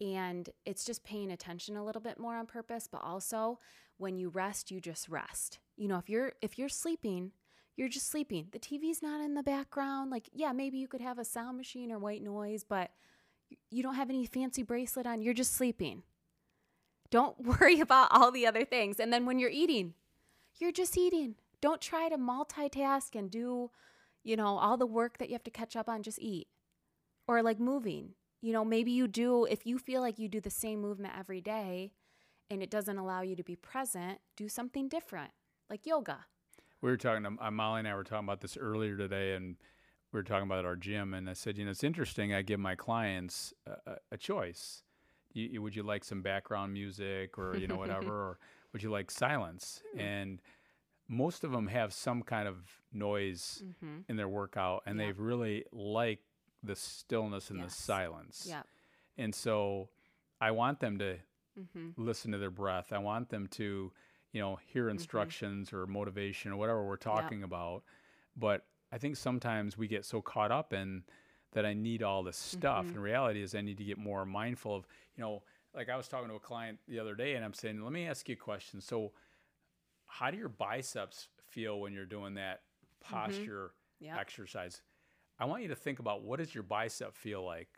[0.00, 3.60] And it's just paying attention a little bit more on purpose, but also
[3.98, 5.58] when you rest, you just rest.
[5.76, 7.32] You know, if you're if you're sleeping,
[7.76, 8.48] you're just sleeping.
[8.52, 10.10] The TV's not in the background.
[10.10, 12.90] Like, yeah, maybe you could have a sound machine or white noise, but
[13.70, 15.22] you don't have any fancy bracelet on.
[15.22, 16.02] You're just sleeping.
[17.10, 19.00] Don't worry about all the other things.
[19.00, 19.94] And then when you're eating,
[20.58, 21.36] you're just eating.
[21.60, 23.70] Don't try to multitask and do,
[24.22, 26.02] you know, all the work that you have to catch up on.
[26.02, 26.48] Just eat.
[27.26, 28.10] Or like moving.
[28.40, 31.40] You know, maybe you do, if you feel like you do the same movement every
[31.40, 31.92] day
[32.52, 35.30] and it doesn't allow you to be present, do something different,
[35.70, 36.26] like yoga.
[36.82, 39.56] We were talking to uh, Molly and I were talking about this earlier today, and
[40.12, 41.14] we were talking about our gym.
[41.14, 42.34] And I said, you know, it's interesting.
[42.34, 44.82] I give my clients a, a, choice.
[45.32, 48.38] You, you- would you like some background music, or you know, whatever, or
[48.72, 49.82] would you like silence?
[49.94, 50.00] Hmm.
[50.00, 50.42] And
[51.08, 52.56] most of them have some kind of
[52.92, 54.00] noise Mm-hmm.
[54.08, 55.06] in their workout, and Yeah.
[55.06, 56.20] they really like
[56.62, 58.46] the stillness and the silence.
[58.48, 58.62] Yeah.
[59.16, 59.88] And so,
[60.40, 61.16] I want them to
[61.58, 62.02] Mm-hmm.
[62.02, 62.92] listen to their breath.
[62.92, 63.92] I want them to,
[64.32, 64.92] you know, hear mm-hmm.
[64.92, 67.82] instructions or motivation or whatever we're talking about.
[68.36, 71.02] But I think sometimes we get so caught up in
[71.52, 72.86] that I need all this stuff.
[72.86, 72.94] Mm-hmm.
[72.94, 74.86] And reality is I need to get more mindful of,
[75.16, 75.42] you know,
[75.74, 78.06] like I was talking to a client the other day and I'm saying, let me
[78.06, 78.80] ask you a question.
[78.80, 79.12] So
[80.06, 82.60] how do your biceps feel when you're doing that
[83.04, 83.14] mm-hmm.
[83.14, 84.18] posture Yeah.
[84.18, 84.82] exercise?
[85.38, 87.68] I want you to think about what does your bicep feel like?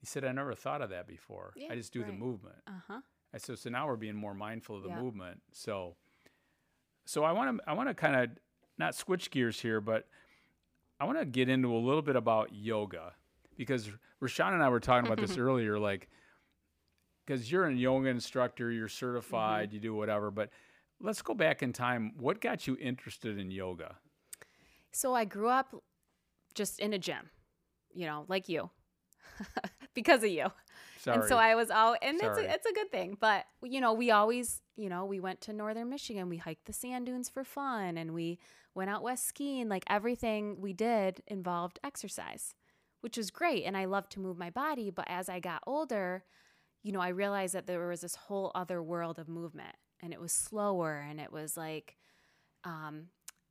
[0.00, 1.52] He said, I never thought of that before.
[1.56, 2.56] Yeah, I just do the movement.
[2.66, 3.00] Uh huh.
[3.34, 5.00] I so so now we're being more mindful of the Yeah.
[5.00, 5.40] movement.
[5.52, 5.94] So
[7.06, 8.30] so I want to I want to kind of
[8.78, 10.06] not switch gears here, but
[11.00, 13.12] I want to get into a little bit about yoga
[13.56, 13.88] because
[14.22, 16.08] Rashawn and I were talking about this earlier, like
[17.26, 19.74] because you're a yoga instructor, you're certified, Mm-hmm.
[19.74, 20.50] you do whatever, but
[21.00, 22.12] let's go back in time.
[22.18, 23.96] What got you interested in yoga?
[24.92, 25.74] So I grew up
[26.54, 27.30] just in a gym,
[27.92, 28.70] you know, like you,
[29.94, 30.46] because of you.
[30.98, 31.18] Sorry.
[31.18, 33.16] And so I was all, and it's a, it's a good thing.
[33.18, 36.28] But you know, we always, you know, we went to northern Michigan.
[36.28, 38.38] We hiked the sand dunes for fun, and we
[38.74, 39.68] went out west skiing.
[39.68, 42.54] Like everything we did involved exercise,
[43.00, 43.64] which was great.
[43.64, 44.90] And I loved to move my body.
[44.90, 46.24] But as I got older,
[46.82, 50.20] you know, I realized that there was this whole other world of movement, and it
[50.20, 51.96] was slower, and it was like
[52.64, 53.06] um,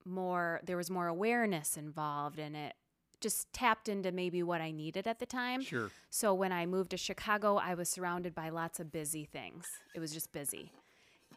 [0.05, 0.61] more.
[0.63, 2.75] There was more awareness involved, and it
[3.21, 5.61] just tapped into maybe what I needed at the time.
[5.61, 5.91] sure.
[6.09, 9.67] So when I moved to Chicago, I was surrounded by lots of busy things.
[9.95, 10.71] It was just busy.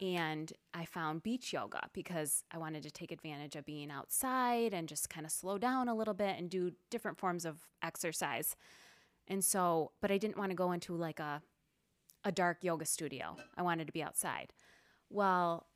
[0.01, 4.87] and I found beach yoga because I wanted to take advantage of being outside and
[4.87, 8.55] just kind of slow down a little bit and do different forms of exercise.
[9.27, 11.41] And so, but I didn't want to go into like a
[12.25, 13.35] a dark yoga studio.
[13.57, 14.53] I wanted to be outside.
[15.09, 15.67] Well,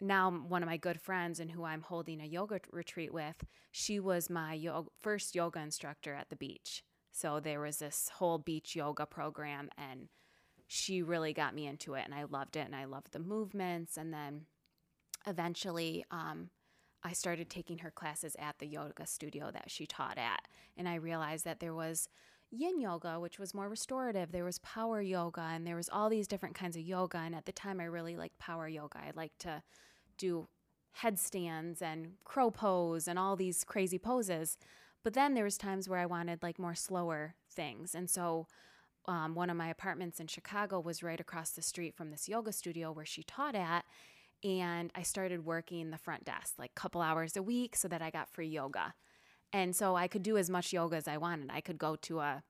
[0.00, 3.98] now one of my good friends and who I'm holding a yoga retreat with, she
[3.98, 6.82] was my yo- first yoga instructor at the beach.
[7.12, 10.08] So there was this whole beach yoga program and
[10.66, 13.96] she really got me into it and I loved it and I loved the movements
[13.96, 14.42] and then
[15.26, 16.50] eventually um,
[17.02, 20.96] I started taking her classes at the yoga studio that she taught at and I
[20.96, 22.08] realized that there was
[22.50, 24.32] yin yoga, which was more restorative.
[24.32, 27.18] There was power yoga, and there was all these different kinds of yoga.
[27.18, 28.98] And at the time, I really liked power yoga.
[28.98, 29.62] I liked to
[30.18, 30.48] do
[30.92, 34.56] headstands and crow pose and all these crazy poses.
[35.04, 38.46] But then there was times where I wanted like more slower things, and so.
[39.08, 42.50] Um, one of my apartments in Chicago was right across the street from this yoga
[42.50, 43.84] studio where she taught at,
[44.42, 48.02] and I started working the front desk like a couple hours a week so that
[48.02, 48.94] I got free yoga.
[49.52, 51.50] And so I could do as much yoga as I wanted.
[51.52, 52.42] I could go to a,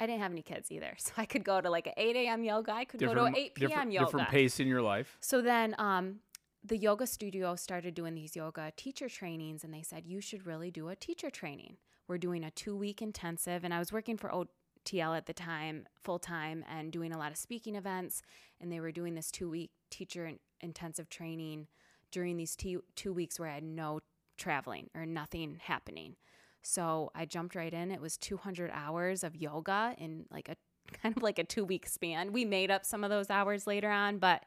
[0.00, 0.94] I didn't have any kids either.
[0.98, 2.44] So I could go to like an 8 a.m.
[2.44, 2.72] yoga.
[2.72, 3.68] I could go to an 8 p.m.
[3.68, 4.06] different, yoga.
[4.06, 5.16] Different pace in your life.
[5.20, 6.20] So then um,
[6.64, 10.70] the yoga studio started doing these yoga teacher trainings, and they said, you should really
[10.70, 11.76] do a teacher training.
[12.06, 13.64] We're doing a two week intensive.
[13.64, 17.30] And I was working for OTL at the time, full time, and doing a lot
[17.30, 18.22] of speaking events.
[18.60, 21.66] And they were doing this two week teacher intensive training
[22.10, 24.00] during these two, two weeks where I had no
[24.38, 26.16] traveling or nothing happening.
[26.62, 27.90] So I jumped right in.
[27.90, 30.56] It was 200 hours of yoga in like a
[31.02, 32.32] kind of like a two week span.
[32.32, 34.18] We made up some of those hours later on.
[34.18, 34.44] But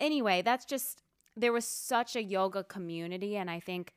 [0.00, 1.02] anyway, that's just,
[1.36, 3.36] there was such a yoga community.
[3.36, 3.94] And I think,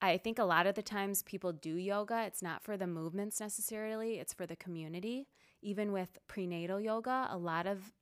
[0.00, 3.40] I think a lot of the times people do yoga, it's not for the movements
[3.40, 5.28] necessarily, it's for the community.
[5.60, 7.92] Even with prenatal yoga, a lot of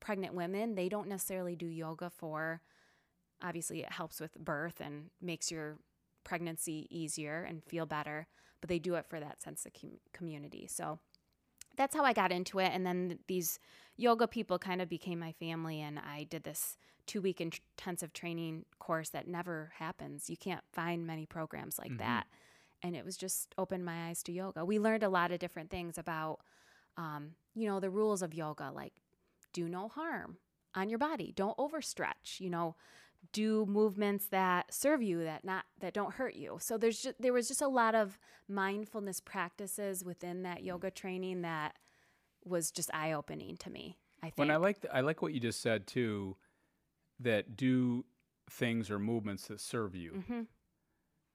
[0.00, 2.62] pregnant women, they don't necessarily do yoga for,
[3.42, 5.78] obviously, it helps with birth and makes your
[6.24, 8.26] pregnancy easier and feel better,
[8.60, 10.66] but they do it for that sense of com- community.
[10.68, 10.98] So
[11.76, 12.70] that's how I got into it.
[12.72, 13.58] And then these
[13.96, 16.76] yoga people kind of became my family, and I did this
[17.06, 20.30] two week intensive training course that never happens.
[20.30, 21.98] You can't find many programs like mm-hmm.
[21.98, 22.26] that.
[22.82, 24.64] And it was just opened my eyes to yoga.
[24.64, 26.40] We learned a lot of different things about,
[26.96, 28.92] um, you know, the rules of yoga, like
[29.52, 30.38] do no harm
[30.74, 32.76] on your body, don't overstretch, you know,
[33.32, 36.58] do movements that serve you that not that don't hurt you.
[36.60, 38.18] So there's just there was just a lot of
[38.48, 41.76] mindfulness practices within that yoga training that
[42.44, 45.38] was just eye-opening to me i think when i like the, i like what you
[45.38, 46.36] just said too
[47.20, 48.04] that do
[48.50, 50.12] things or movements that serve you.
[50.12, 50.40] Mm-hmm.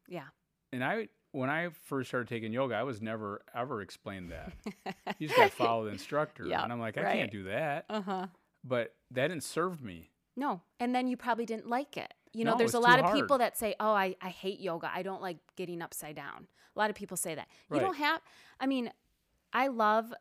[0.07, 0.25] yeah.
[0.71, 4.53] And i when i first started taking yoga i was never ever explained that.
[5.19, 6.45] You just got to follow the instructor.
[6.45, 7.17] Yep, and i'm like i right.
[7.17, 7.85] can't do that.
[7.89, 8.27] Uh-huh.
[8.63, 10.61] But that didn't serve me no.
[10.79, 12.13] And then you probably didn't like it.
[12.31, 14.89] You know, no, there's a lot of people that say, "Oh, I, I hate yoga.
[14.93, 17.47] I don't like getting upside down." A lot of people say that.
[17.67, 17.81] Right.
[17.81, 18.21] You don't have
[18.59, 18.91] I mean,
[19.51, 20.13] I love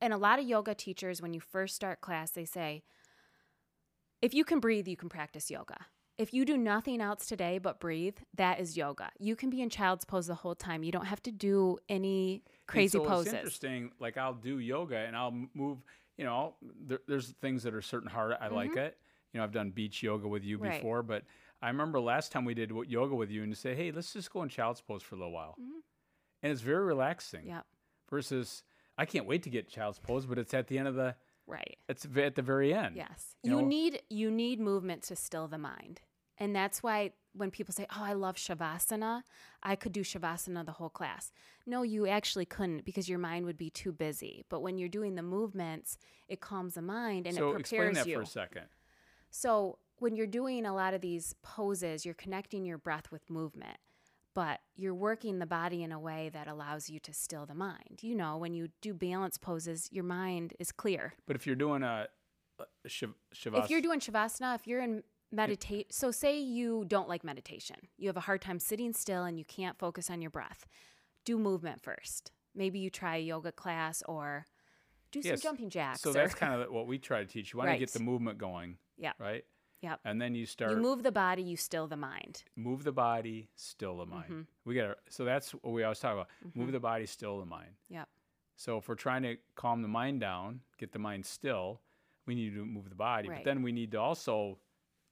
[0.00, 2.84] and a lot of yoga teachers when you first start class, they say,
[4.22, 7.80] "If you can breathe, you can practice yoga." If you do nothing else today but
[7.80, 9.10] breathe, that is yoga.
[9.18, 10.84] You can be in child's pose the whole time.
[10.84, 13.32] You don't have to do any crazy so poses.
[13.32, 13.90] It's interesting.
[13.98, 15.78] Like I'll do yoga and I'll move.
[16.16, 16.54] You know,
[16.86, 18.36] there, there's things that are certain hard.
[18.40, 18.54] I mm-hmm.
[18.54, 18.96] like it
[19.34, 20.74] you know, I've done beach yoga with you right.
[20.74, 21.24] before, but
[21.60, 24.32] I remember last time we did yoga with you and to say, hey, let's just
[24.32, 25.56] go in child's pose for a little while.
[25.60, 25.80] Mm-hmm.
[26.42, 27.46] And it's very relaxing.
[27.46, 27.62] Yeah.
[28.08, 28.62] Versus,
[28.96, 31.16] I can't wait to get child's pose, but it's at the end of the
[31.46, 31.76] right.
[31.88, 32.96] It's at the very end.
[32.96, 33.66] Yes, you, you know?
[33.66, 36.02] need you need movement to still the mind,
[36.38, 39.22] and that's why when people say, "Oh, I love shavasana,"
[39.62, 41.32] I could do shavasana the whole class.
[41.66, 44.44] No, you actually couldn't because your mind would be too busy.
[44.48, 47.78] But when you're doing the movements, it calms the mind and so it prepares you.
[47.78, 48.16] So explain that you.
[48.16, 48.66] for a second.
[49.34, 53.78] So when you're doing a lot of these poses, you're connecting your breath with movement,
[54.32, 57.98] but you're working the body in a way that allows you to still the mind.
[58.00, 61.14] You know, when you do balance poses, your mind is clear.
[61.26, 62.06] But if you're doing a,
[62.60, 67.24] a shavasana, if you're doing shavasana, if you're in meditate, so say you don't like
[67.24, 70.64] meditation, you have a hard time sitting still and you can't focus on your breath.
[71.24, 72.30] Do movement first.
[72.54, 74.46] Maybe you try a yoga class or
[75.10, 75.40] do some yes.
[75.42, 76.02] jumping jacks.
[76.02, 77.52] So or, that's kind of what we try to teach.
[77.52, 77.74] You want right.
[77.74, 78.76] to get the movement going.
[78.98, 79.12] Yeah.
[79.18, 79.44] Right.
[79.82, 80.00] Yep.
[80.04, 80.70] And then you start.
[80.70, 82.42] You move the body, you still the mind.
[82.56, 84.24] Move the body, still the mind.
[84.24, 84.40] Mm-hmm.
[84.64, 86.28] We got to so that's what we always talk about.
[86.46, 86.60] Mm-hmm.
[86.60, 87.70] Move the body, still the mind.
[87.90, 88.08] Yep.
[88.56, 91.80] So if we're trying to calm the mind down, get the mind still,
[92.26, 93.28] we need to move the body.
[93.28, 93.38] Right.
[93.38, 94.58] But then we need to also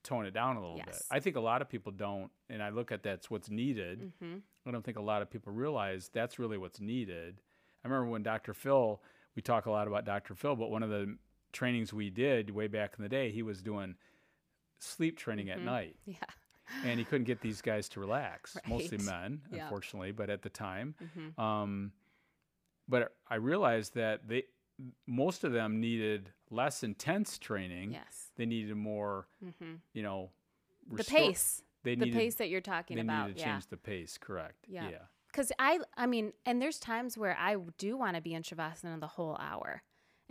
[0.03, 0.87] tone it down a little yes.
[0.87, 1.01] bit.
[1.11, 4.11] I think a lot of people don't, and I look at that's what's needed.
[4.23, 4.37] Mm-hmm.
[4.65, 7.41] I don't think a lot of people realize that's really what's needed.
[7.83, 8.53] I remember when Dr.
[8.53, 9.01] Phil,
[9.35, 10.35] we talk a lot about Dr.
[10.35, 11.17] Phil, but one of the
[11.53, 13.95] trainings we did way back in the day, he was doing
[14.79, 15.63] sleep training at Mhm.
[15.63, 16.17] night, Yeah.
[16.83, 18.57] and he couldn't get these guys to relax.
[18.67, 19.63] Mostly men, Yeah.
[19.63, 21.93] unfortunately, but at the time, hmm um,
[22.87, 24.43] but I realized that they
[25.05, 27.91] most of them needed less intense training.
[27.93, 28.31] Yes.
[28.35, 30.31] They needed more, hmm you know,
[30.91, 31.61] The pace.
[31.83, 33.27] They the needed, pace that you're talking they about.
[33.27, 33.53] needed to yeah.
[33.53, 34.17] change the pace.
[34.17, 34.65] Correct.
[34.67, 34.89] Yeah.
[34.89, 34.97] yeah.
[35.27, 38.99] Because I, I mean, and there's times where I do want to be in shavasana
[38.99, 39.83] the whole hour,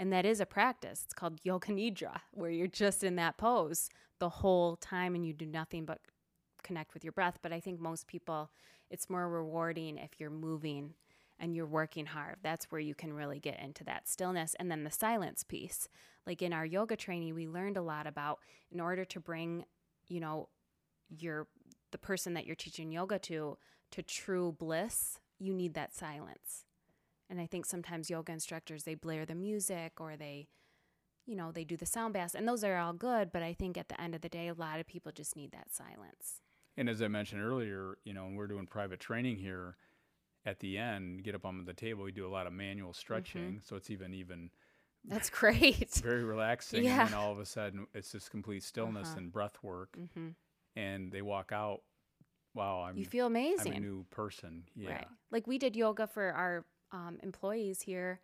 [0.02, 1.02] and that is a practice.
[1.04, 3.88] It's called yoga nidra, where you're just in that pose
[4.18, 6.00] the whole time and you do nothing but
[6.64, 7.38] connect with your breath.
[7.40, 8.50] But I think most people,
[8.90, 10.94] it's more rewarding if you're moving
[11.38, 12.38] and you're working hard.
[12.42, 15.88] That's where you can really get into that stillness, and then the silence piece.
[16.26, 18.40] Like in our yoga training, we learned a lot about
[18.72, 19.66] in order to bring,
[20.08, 20.48] you know,
[21.16, 21.46] your
[21.92, 23.56] the person that you're teaching yoga to
[23.92, 26.64] to true bliss, you need that silence.
[27.30, 30.48] And I think sometimes yoga instructors they blare the music or they
[31.26, 33.78] you know, they do the sound baths and those are all good, but I think
[33.78, 36.40] at the end of the day a lot of people just need that silence.
[36.76, 39.76] And as I mentioned earlier, you know, when we're doing private training here,
[40.44, 43.60] at the end, get up on the table, we do a lot of manual stretching,
[43.64, 44.50] so it's even even
[45.08, 46.02] That's great.
[46.02, 46.84] very relaxing.
[46.84, 47.06] Yeah.
[47.06, 49.18] And all of a sudden, it's just complete stillness Uh-huh.
[49.18, 50.30] and breath work, hmm
[50.74, 51.82] and they walk out.
[52.54, 53.74] Wow, I'm You feel I'm amazing.
[53.74, 54.64] a new person.
[54.74, 54.88] Yeah.
[54.88, 55.08] Right.
[55.30, 58.20] Like we did yoga for our um, employees here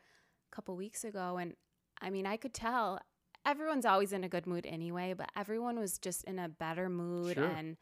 [0.52, 1.36] a couple weeks ago.
[1.38, 1.54] And
[2.00, 3.00] I mean, I could tell
[3.46, 7.34] everyone's always in a good mood anyway, but everyone was just in a better mood
[7.34, 7.44] Sure.
[7.44, 7.76] and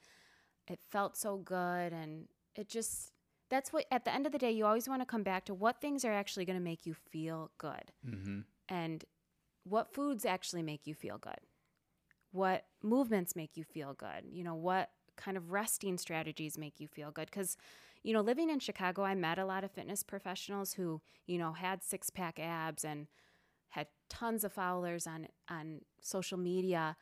[0.69, 1.93] it felt so good.
[1.93, 3.13] And it just,
[3.51, 5.55] that's what, at the end of the day, you always want to come back to
[5.55, 8.41] what things are actually going to make you feel good Mm-hmm.
[8.69, 9.05] and
[9.65, 11.41] what foods actually make you feel good
[12.33, 16.87] what movements make you feel good you know what kind of resting strategies make you
[16.87, 17.57] feel good because
[18.07, 21.53] you know living in chicago i met a lot of fitness professionals who you know
[21.53, 23.09] had six pack abs and
[23.71, 26.97] had tons of followers on on social media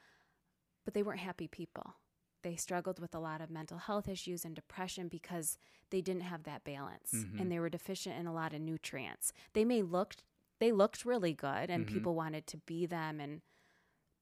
[0.85, 1.97] but they weren't happy people
[2.43, 5.59] they struggled with a lot of mental health issues and depression because
[5.91, 7.41] they didn't have that balance Mhm.
[7.41, 10.23] and they were deficient in a lot of nutrients they may looked
[10.59, 11.89] they looked really good and Mhm.
[11.89, 13.43] people wanted to be them and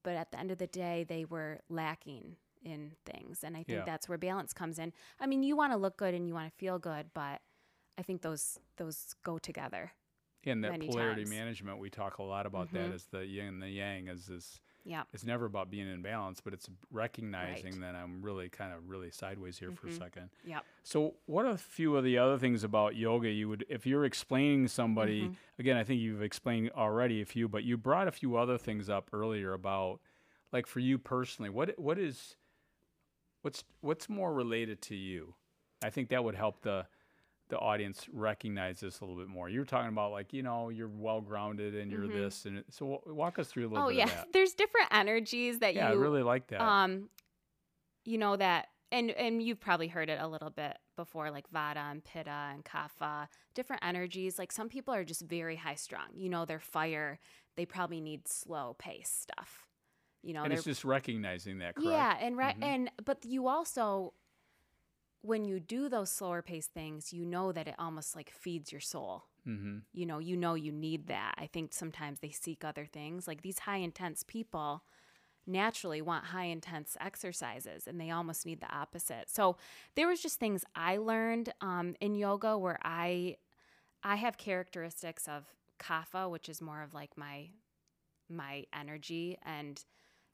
[0.03, 3.79] but at the end of the day they were lacking in things and i think
[3.79, 3.83] Yeah.
[3.85, 6.49] that's where balance comes in i mean you want to look good and you want
[6.51, 7.41] to feel good but
[7.97, 9.91] i think those those go together
[10.45, 11.29] And that polarity times.
[11.29, 12.93] management, we talk a lot about that Mhm.
[12.95, 14.07] as the yin and the yang.
[14.09, 14.59] Is this?
[14.83, 18.89] yeah It's never about being in balance, but it's recognizing that I'm really kind of
[18.89, 19.97] really sideways here for a Mhm.
[19.97, 20.29] second.
[20.43, 20.65] Yep.
[20.83, 24.03] So, what are a few of the other things about yoga you would, if you're
[24.03, 25.35] explaining somebody, Mhm.
[25.59, 28.89] again, I think you've explained already a few, but you brought a few other things
[28.89, 30.01] up earlier about,
[30.51, 32.35] like for you personally, what what is,
[33.43, 35.35] what's what's more related to you?
[35.83, 36.87] I think that would help the
[37.49, 39.47] the audience recognize this a little bit more.
[39.47, 42.13] You're talking about like you know you're well grounded and you're Mhm.
[42.13, 45.59] this and it, so walk us through a little oh bit yeah there's different energies
[45.59, 46.61] that you Yeah, I really like that.
[46.61, 47.09] um
[48.05, 51.77] you know that and and you've probably heard it a little bit before like vata
[51.91, 56.29] and pitta and kapha different energies like some people are just very high strung you
[56.29, 57.19] know they're fire
[57.55, 59.67] they probably need slow pace stuff
[60.23, 61.85] you know and it's just recognizing that, correct?
[61.87, 62.63] yeah and right Mhm.
[62.63, 64.13] and but you also
[65.21, 68.81] when you do those slower pace things you know that it almost like feeds your
[68.81, 69.79] soul Mm-hmm.
[69.91, 73.41] you know you know you need that i think sometimes they seek other things like
[73.41, 74.85] these high intense people
[75.45, 79.57] naturally want high intense exercises and they almost need the opposite so
[79.95, 83.35] there was just things i learned um, in yoga where i
[84.01, 85.43] i have characteristics of
[85.77, 87.49] kapha which is more of like my
[88.29, 89.83] my energy and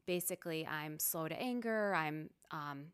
[0.05, 2.85] basically i'm slow to anger i'm um,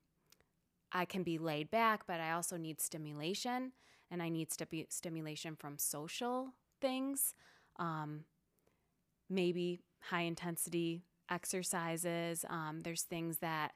[0.92, 3.72] i can be laid back but i also need stimulation
[4.12, 4.50] and I need
[4.90, 7.34] stimulation from social things,
[7.78, 8.26] um,
[9.30, 12.46] maybe high intensity exercises.
[12.50, 13.74] Um, there's things that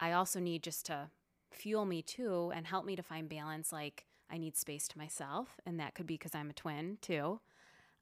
[0.00, 1.10] I also need just to
[1.52, 3.72] fuel me too and help me to find balance.
[3.72, 7.40] Like I need space to myself, and that could be because I'm a twin too.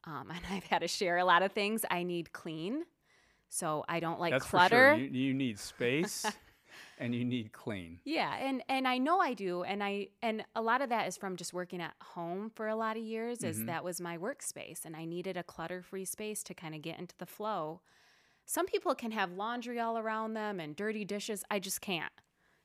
[0.05, 1.85] Um, and I've had to share a lot of things.
[1.91, 2.85] I need clean,
[3.51, 4.95] so I don't like That's clutter.
[4.95, 5.07] for sure.
[5.07, 6.25] You, you need space
[6.99, 7.99] and you need clean.
[8.05, 11.17] Yeah, and and I know I do, and I and a lot of that is
[11.19, 13.43] from just working at home for a lot of years.
[13.43, 13.67] Is Mhm.
[13.67, 17.17] that was my workspace, and I needed a clutter-free space to kind of get into
[17.19, 17.81] the flow.
[18.47, 21.45] Some people can have laundry all around them and dirty dishes.
[21.51, 22.13] I just can't,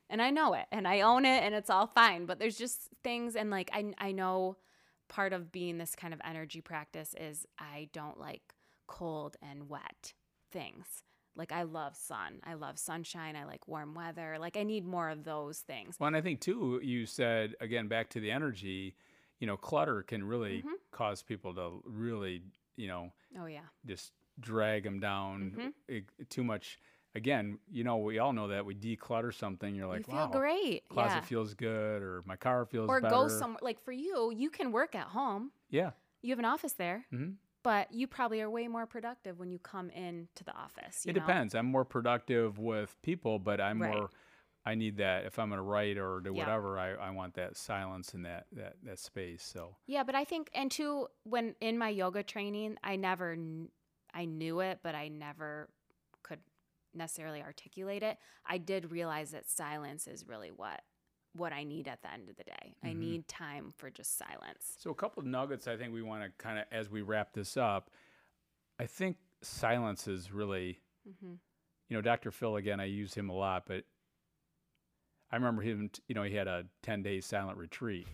[0.09, 2.25] and I know it, and I own it, and it's all fine.
[2.27, 4.57] But there's just things, and like I I know
[5.07, 8.55] part of being this kind of energy practice is I don't like
[8.88, 10.13] cold and wet
[10.51, 10.85] things.
[11.35, 12.39] Like I love sun.
[12.45, 13.35] I love sunshine.
[13.35, 14.37] I like warm weather.
[14.39, 15.95] Like I need more of those things.
[15.99, 18.95] Well, and I think too, you said again back to the energy.
[19.39, 20.71] You know, clutter can really Mhm.
[20.91, 22.41] cause people to really,
[22.77, 23.65] you know, Oh yeah.
[23.85, 25.51] just drag them down.
[25.57, 25.73] Mhm.
[25.87, 26.79] It- too much.
[27.17, 29.73] again, you know, we all know that we declutter something.
[29.73, 30.85] You're like, you feel wow, great.
[30.89, 31.21] closet yeah.
[31.21, 32.91] feels good, or my car feels good.
[32.93, 33.15] or better.
[33.15, 35.53] go somewhere like for you, you can work at home.
[35.69, 35.91] Yeah.
[36.21, 37.35] You have an office there, hmm
[37.66, 41.03] but you probably are way more productive when you come in to the office.
[41.03, 41.22] you It know?
[41.26, 41.55] depends.
[41.55, 43.93] I'm more productive with people, but I'm Right.
[43.93, 44.09] more.
[44.68, 46.45] I need that if I'm going to write or do Yeah.
[46.45, 46.80] whatever.
[46.80, 49.43] I, I want that silence and that that that space.
[49.43, 53.36] So Yeah, but I think, and two, when in my yoga training, I never,
[54.13, 55.70] I knew it, but I never
[56.24, 56.39] could
[56.93, 58.18] necessarily articulate it.
[58.45, 60.82] I did realize that silence is really what
[61.36, 62.75] what I need at the end of the day.
[62.83, 62.99] I Mhm.
[62.99, 64.75] need time for just silence.
[64.77, 67.33] So a couple of nuggets I think we want to kind of as we wrap
[67.33, 67.89] this up.
[68.79, 70.79] I think silence is really,
[71.19, 71.36] hmm
[71.88, 72.31] you know, Dr.
[72.31, 72.79] Phil again.
[72.79, 73.83] I use him a lot, but
[75.31, 75.89] I remember him.
[76.07, 78.07] You know, he had a ten day silent retreat,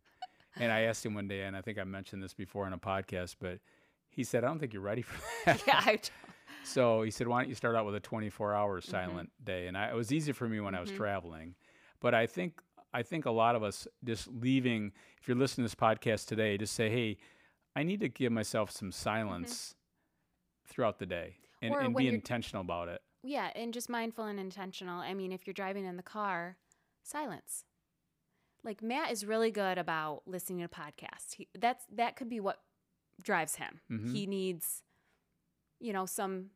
[0.56, 2.78] and I asked him one day, and I think I mentioned this before on a
[2.78, 3.60] podcast, but
[4.10, 5.98] he said, "I don't think you're ready for that." yeah, I,
[6.64, 9.88] So he said, "Why don't you start out with a 24-hour silent day?" And I,
[9.90, 10.96] it was easy for me when I was Mhm.
[10.96, 11.54] traveling,
[12.04, 12.60] but I think
[12.92, 14.92] I think a lot of us just leaving.
[15.20, 17.16] If you're listening to this podcast today, just say, "Hey,
[17.74, 19.74] I need to give myself some silence
[20.68, 21.86] throughout the day, and, Mm-hmm.
[21.86, 25.00] And be intentional about it." yeah, and just mindful and intentional.
[25.00, 26.58] I mean, if you're driving in the car,
[27.02, 27.64] silence.
[28.62, 31.34] Like Matt is really good about listening to podcasts.
[31.36, 32.60] He, that's that could be what
[33.22, 33.80] drives him.
[33.90, 34.12] Mhm.
[34.12, 34.82] He needs,
[35.80, 36.50] you know, some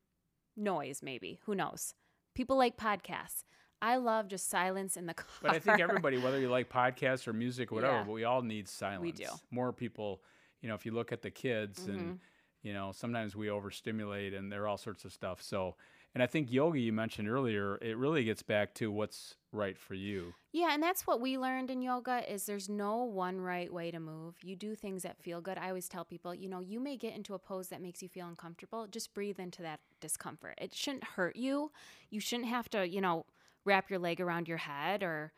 [0.56, 1.00] noise.
[1.02, 1.94] Maybe who knows?
[2.34, 3.44] People like podcasts.
[3.80, 5.26] I love just silence in the car.
[5.42, 8.04] But I think everybody, whether you like podcasts or music or whatever, Yeah.
[8.04, 9.02] but we all need silence.
[9.02, 9.26] We do.
[9.50, 10.20] More people,
[10.60, 11.90] you know, if you look at the kids Mm-hmm.
[11.98, 12.18] and
[12.62, 15.40] you know, sometimes we overstimulate and there are all sorts of stuff.
[15.40, 15.76] So,
[16.12, 19.94] and I think yoga you mentioned earlier, it really gets back to what's right for
[19.94, 20.34] you.
[20.52, 24.00] Yeah, and that's what we learned in yoga is there's no one right way to
[24.00, 24.34] move.
[24.42, 25.56] You do things that feel good.
[25.56, 28.08] I always tell people, you know, you may get into a pose that makes you
[28.08, 28.88] feel uncomfortable.
[28.88, 30.54] Just breathe into that discomfort.
[30.60, 31.70] It shouldn't hurt you.
[32.10, 33.24] You shouldn't have to, you know,
[33.68, 35.32] wrap your leg around your head or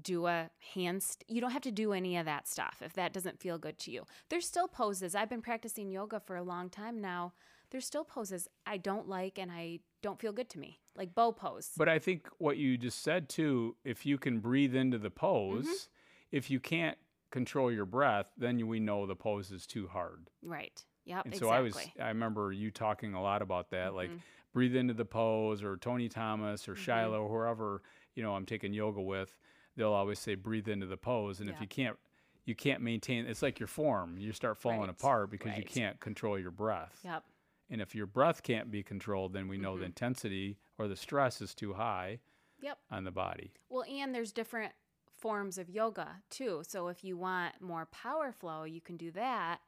[0.00, 1.18] do a handstand.
[1.28, 3.90] You don't have to do any of that stuff if that doesn't feel good to
[3.92, 4.02] you.
[4.28, 5.14] There's still poses.
[5.14, 7.32] I've been practicing yoga for a long time now.
[7.70, 11.32] There's still poses I don't like and I don't feel good to me, like bow
[11.32, 11.70] pose.
[11.76, 15.64] But I think what you just said too, if you can breathe into the pose,
[15.66, 16.36] Mm-hmm.
[16.36, 16.98] if you can't
[17.30, 20.28] control your breath, then we know the pose is too hard.
[20.42, 20.84] right.
[21.06, 21.24] Yep.
[21.26, 21.48] And exactly.
[21.48, 24.20] so I was, I remember you talking a lot about that, like Mhm.
[24.52, 26.78] breathe into the pose, or Tony Thomas, or Mhm.
[26.78, 27.82] Shiloh, whoever
[28.14, 29.36] you know I'm taking yoga with,
[29.76, 31.98] they'll always say breathe into the pose, and if you can't,
[32.44, 33.26] you can't maintain.
[33.26, 37.00] It's like your form; you start falling Right, apart because you can't control your breath.
[37.04, 37.24] Yep.
[37.70, 39.86] And if your breath can't be controlled, then we know the Mhm.
[39.86, 42.20] intensity or the stress is too high
[42.60, 42.78] Yep.
[42.90, 43.52] on the body.
[43.68, 44.74] Well, and there's different
[45.16, 46.62] forms of yoga too.
[46.68, 49.60] So if you want more power flow, you can do that.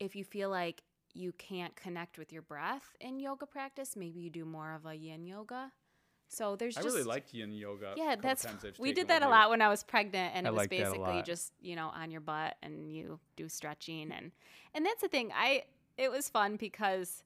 [0.00, 0.82] If you feel like
[1.14, 4.94] you can't connect with your breath in yoga practice, maybe you do more of a
[4.94, 5.72] yin yoga.
[6.28, 7.94] So there's I just really liked yin yoga.
[7.96, 8.46] yeah, that's
[8.78, 10.76] we did that a lot when I was pregnant, and I it was like that
[10.76, 14.30] a basically just you know on your butt, and you do stretching, and
[14.74, 15.32] and that's the thing.
[15.36, 15.64] I
[15.96, 17.24] it was fun because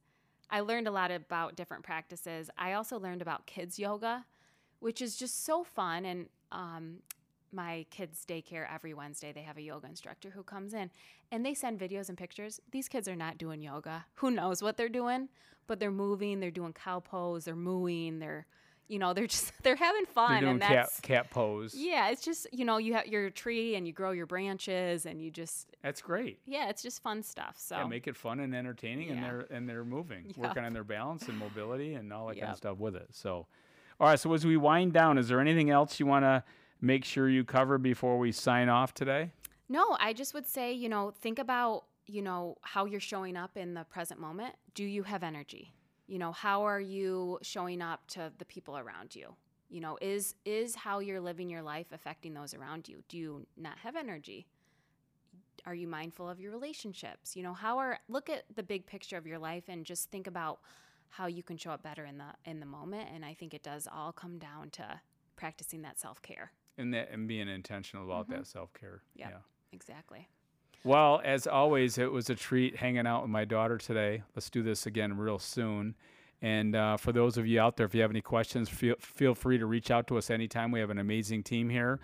[0.51, 2.51] I learned a lot about different practices.
[2.57, 4.25] I also learned about kids yoga,
[4.81, 6.05] which is just so fun.
[6.05, 6.99] And um,
[7.55, 10.91] my kids' daycare every Wednesday they have a yoga instructor who comes in,
[11.33, 12.61] and they send videos and pictures.
[12.73, 14.05] These kids are not doing yoga.
[14.17, 15.29] Who knows what they're doing?
[15.67, 16.41] But they're moving.
[16.41, 17.45] They're doing cow pose.
[17.47, 18.19] They're mooing.
[18.19, 18.47] They're
[18.87, 21.75] you know they're just they're having fun They're doing and cat that's cat pose.
[21.75, 25.23] yeah it's just you know you have your tree and you grow your branches and
[25.23, 26.39] you just That's great.
[26.45, 29.67] yeah it's just fun stuff so Yeah, make it fun and entertaining, and they're and
[29.67, 30.37] they're moving, Yep.
[30.37, 33.07] working on their balance and mobility and all that kind of stuff with it.
[33.13, 33.47] So,
[33.99, 34.21] all right.
[34.21, 36.45] So as we wind down, is there anything else you want to
[36.81, 39.31] make sure you cover before we sign off today?
[39.67, 43.57] no i just would say you know think about you know how you're showing up
[43.57, 44.55] in the present moment.
[44.75, 45.73] Do you have energy?
[46.07, 49.35] You know how are you showing up to the people around you?
[49.71, 53.03] You know is is how you're living your life affecting those around you?
[53.09, 54.47] Do you not have energy?
[55.67, 57.35] Are you mindful of your relationships?
[57.35, 60.27] You know how are look at the big picture of your life and just think
[60.27, 60.61] about
[61.09, 63.09] how you can show up better in the in the moment.
[63.15, 65.01] And i think it does all come down to
[65.37, 68.37] practicing that self-care And that and being intentional about Mhm.
[68.39, 69.03] that self care.
[69.15, 69.31] Yep.
[69.31, 69.39] Yeah.
[69.73, 70.29] exactly
[70.85, 74.23] Well, as always, it was a treat hanging out with my daughter today.
[74.37, 75.95] Let's do this again real soon.
[76.43, 79.35] And uh, for those of you out there, if you have any questions, feel, feel
[79.35, 80.71] free to reach out to us anytime.
[80.71, 82.01] We have an amazing team here.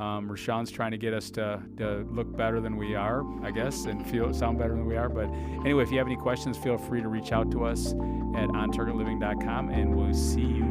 [0.00, 3.84] Um, Rashawn's trying to get us to, to look better than we are, I guess,
[3.84, 5.08] and feel sound better than we are.
[5.08, 5.28] But
[5.64, 9.68] anyway, if you have any questions, feel free to reach out to us at ontargetliving.com,
[9.70, 10.64] and we'll see you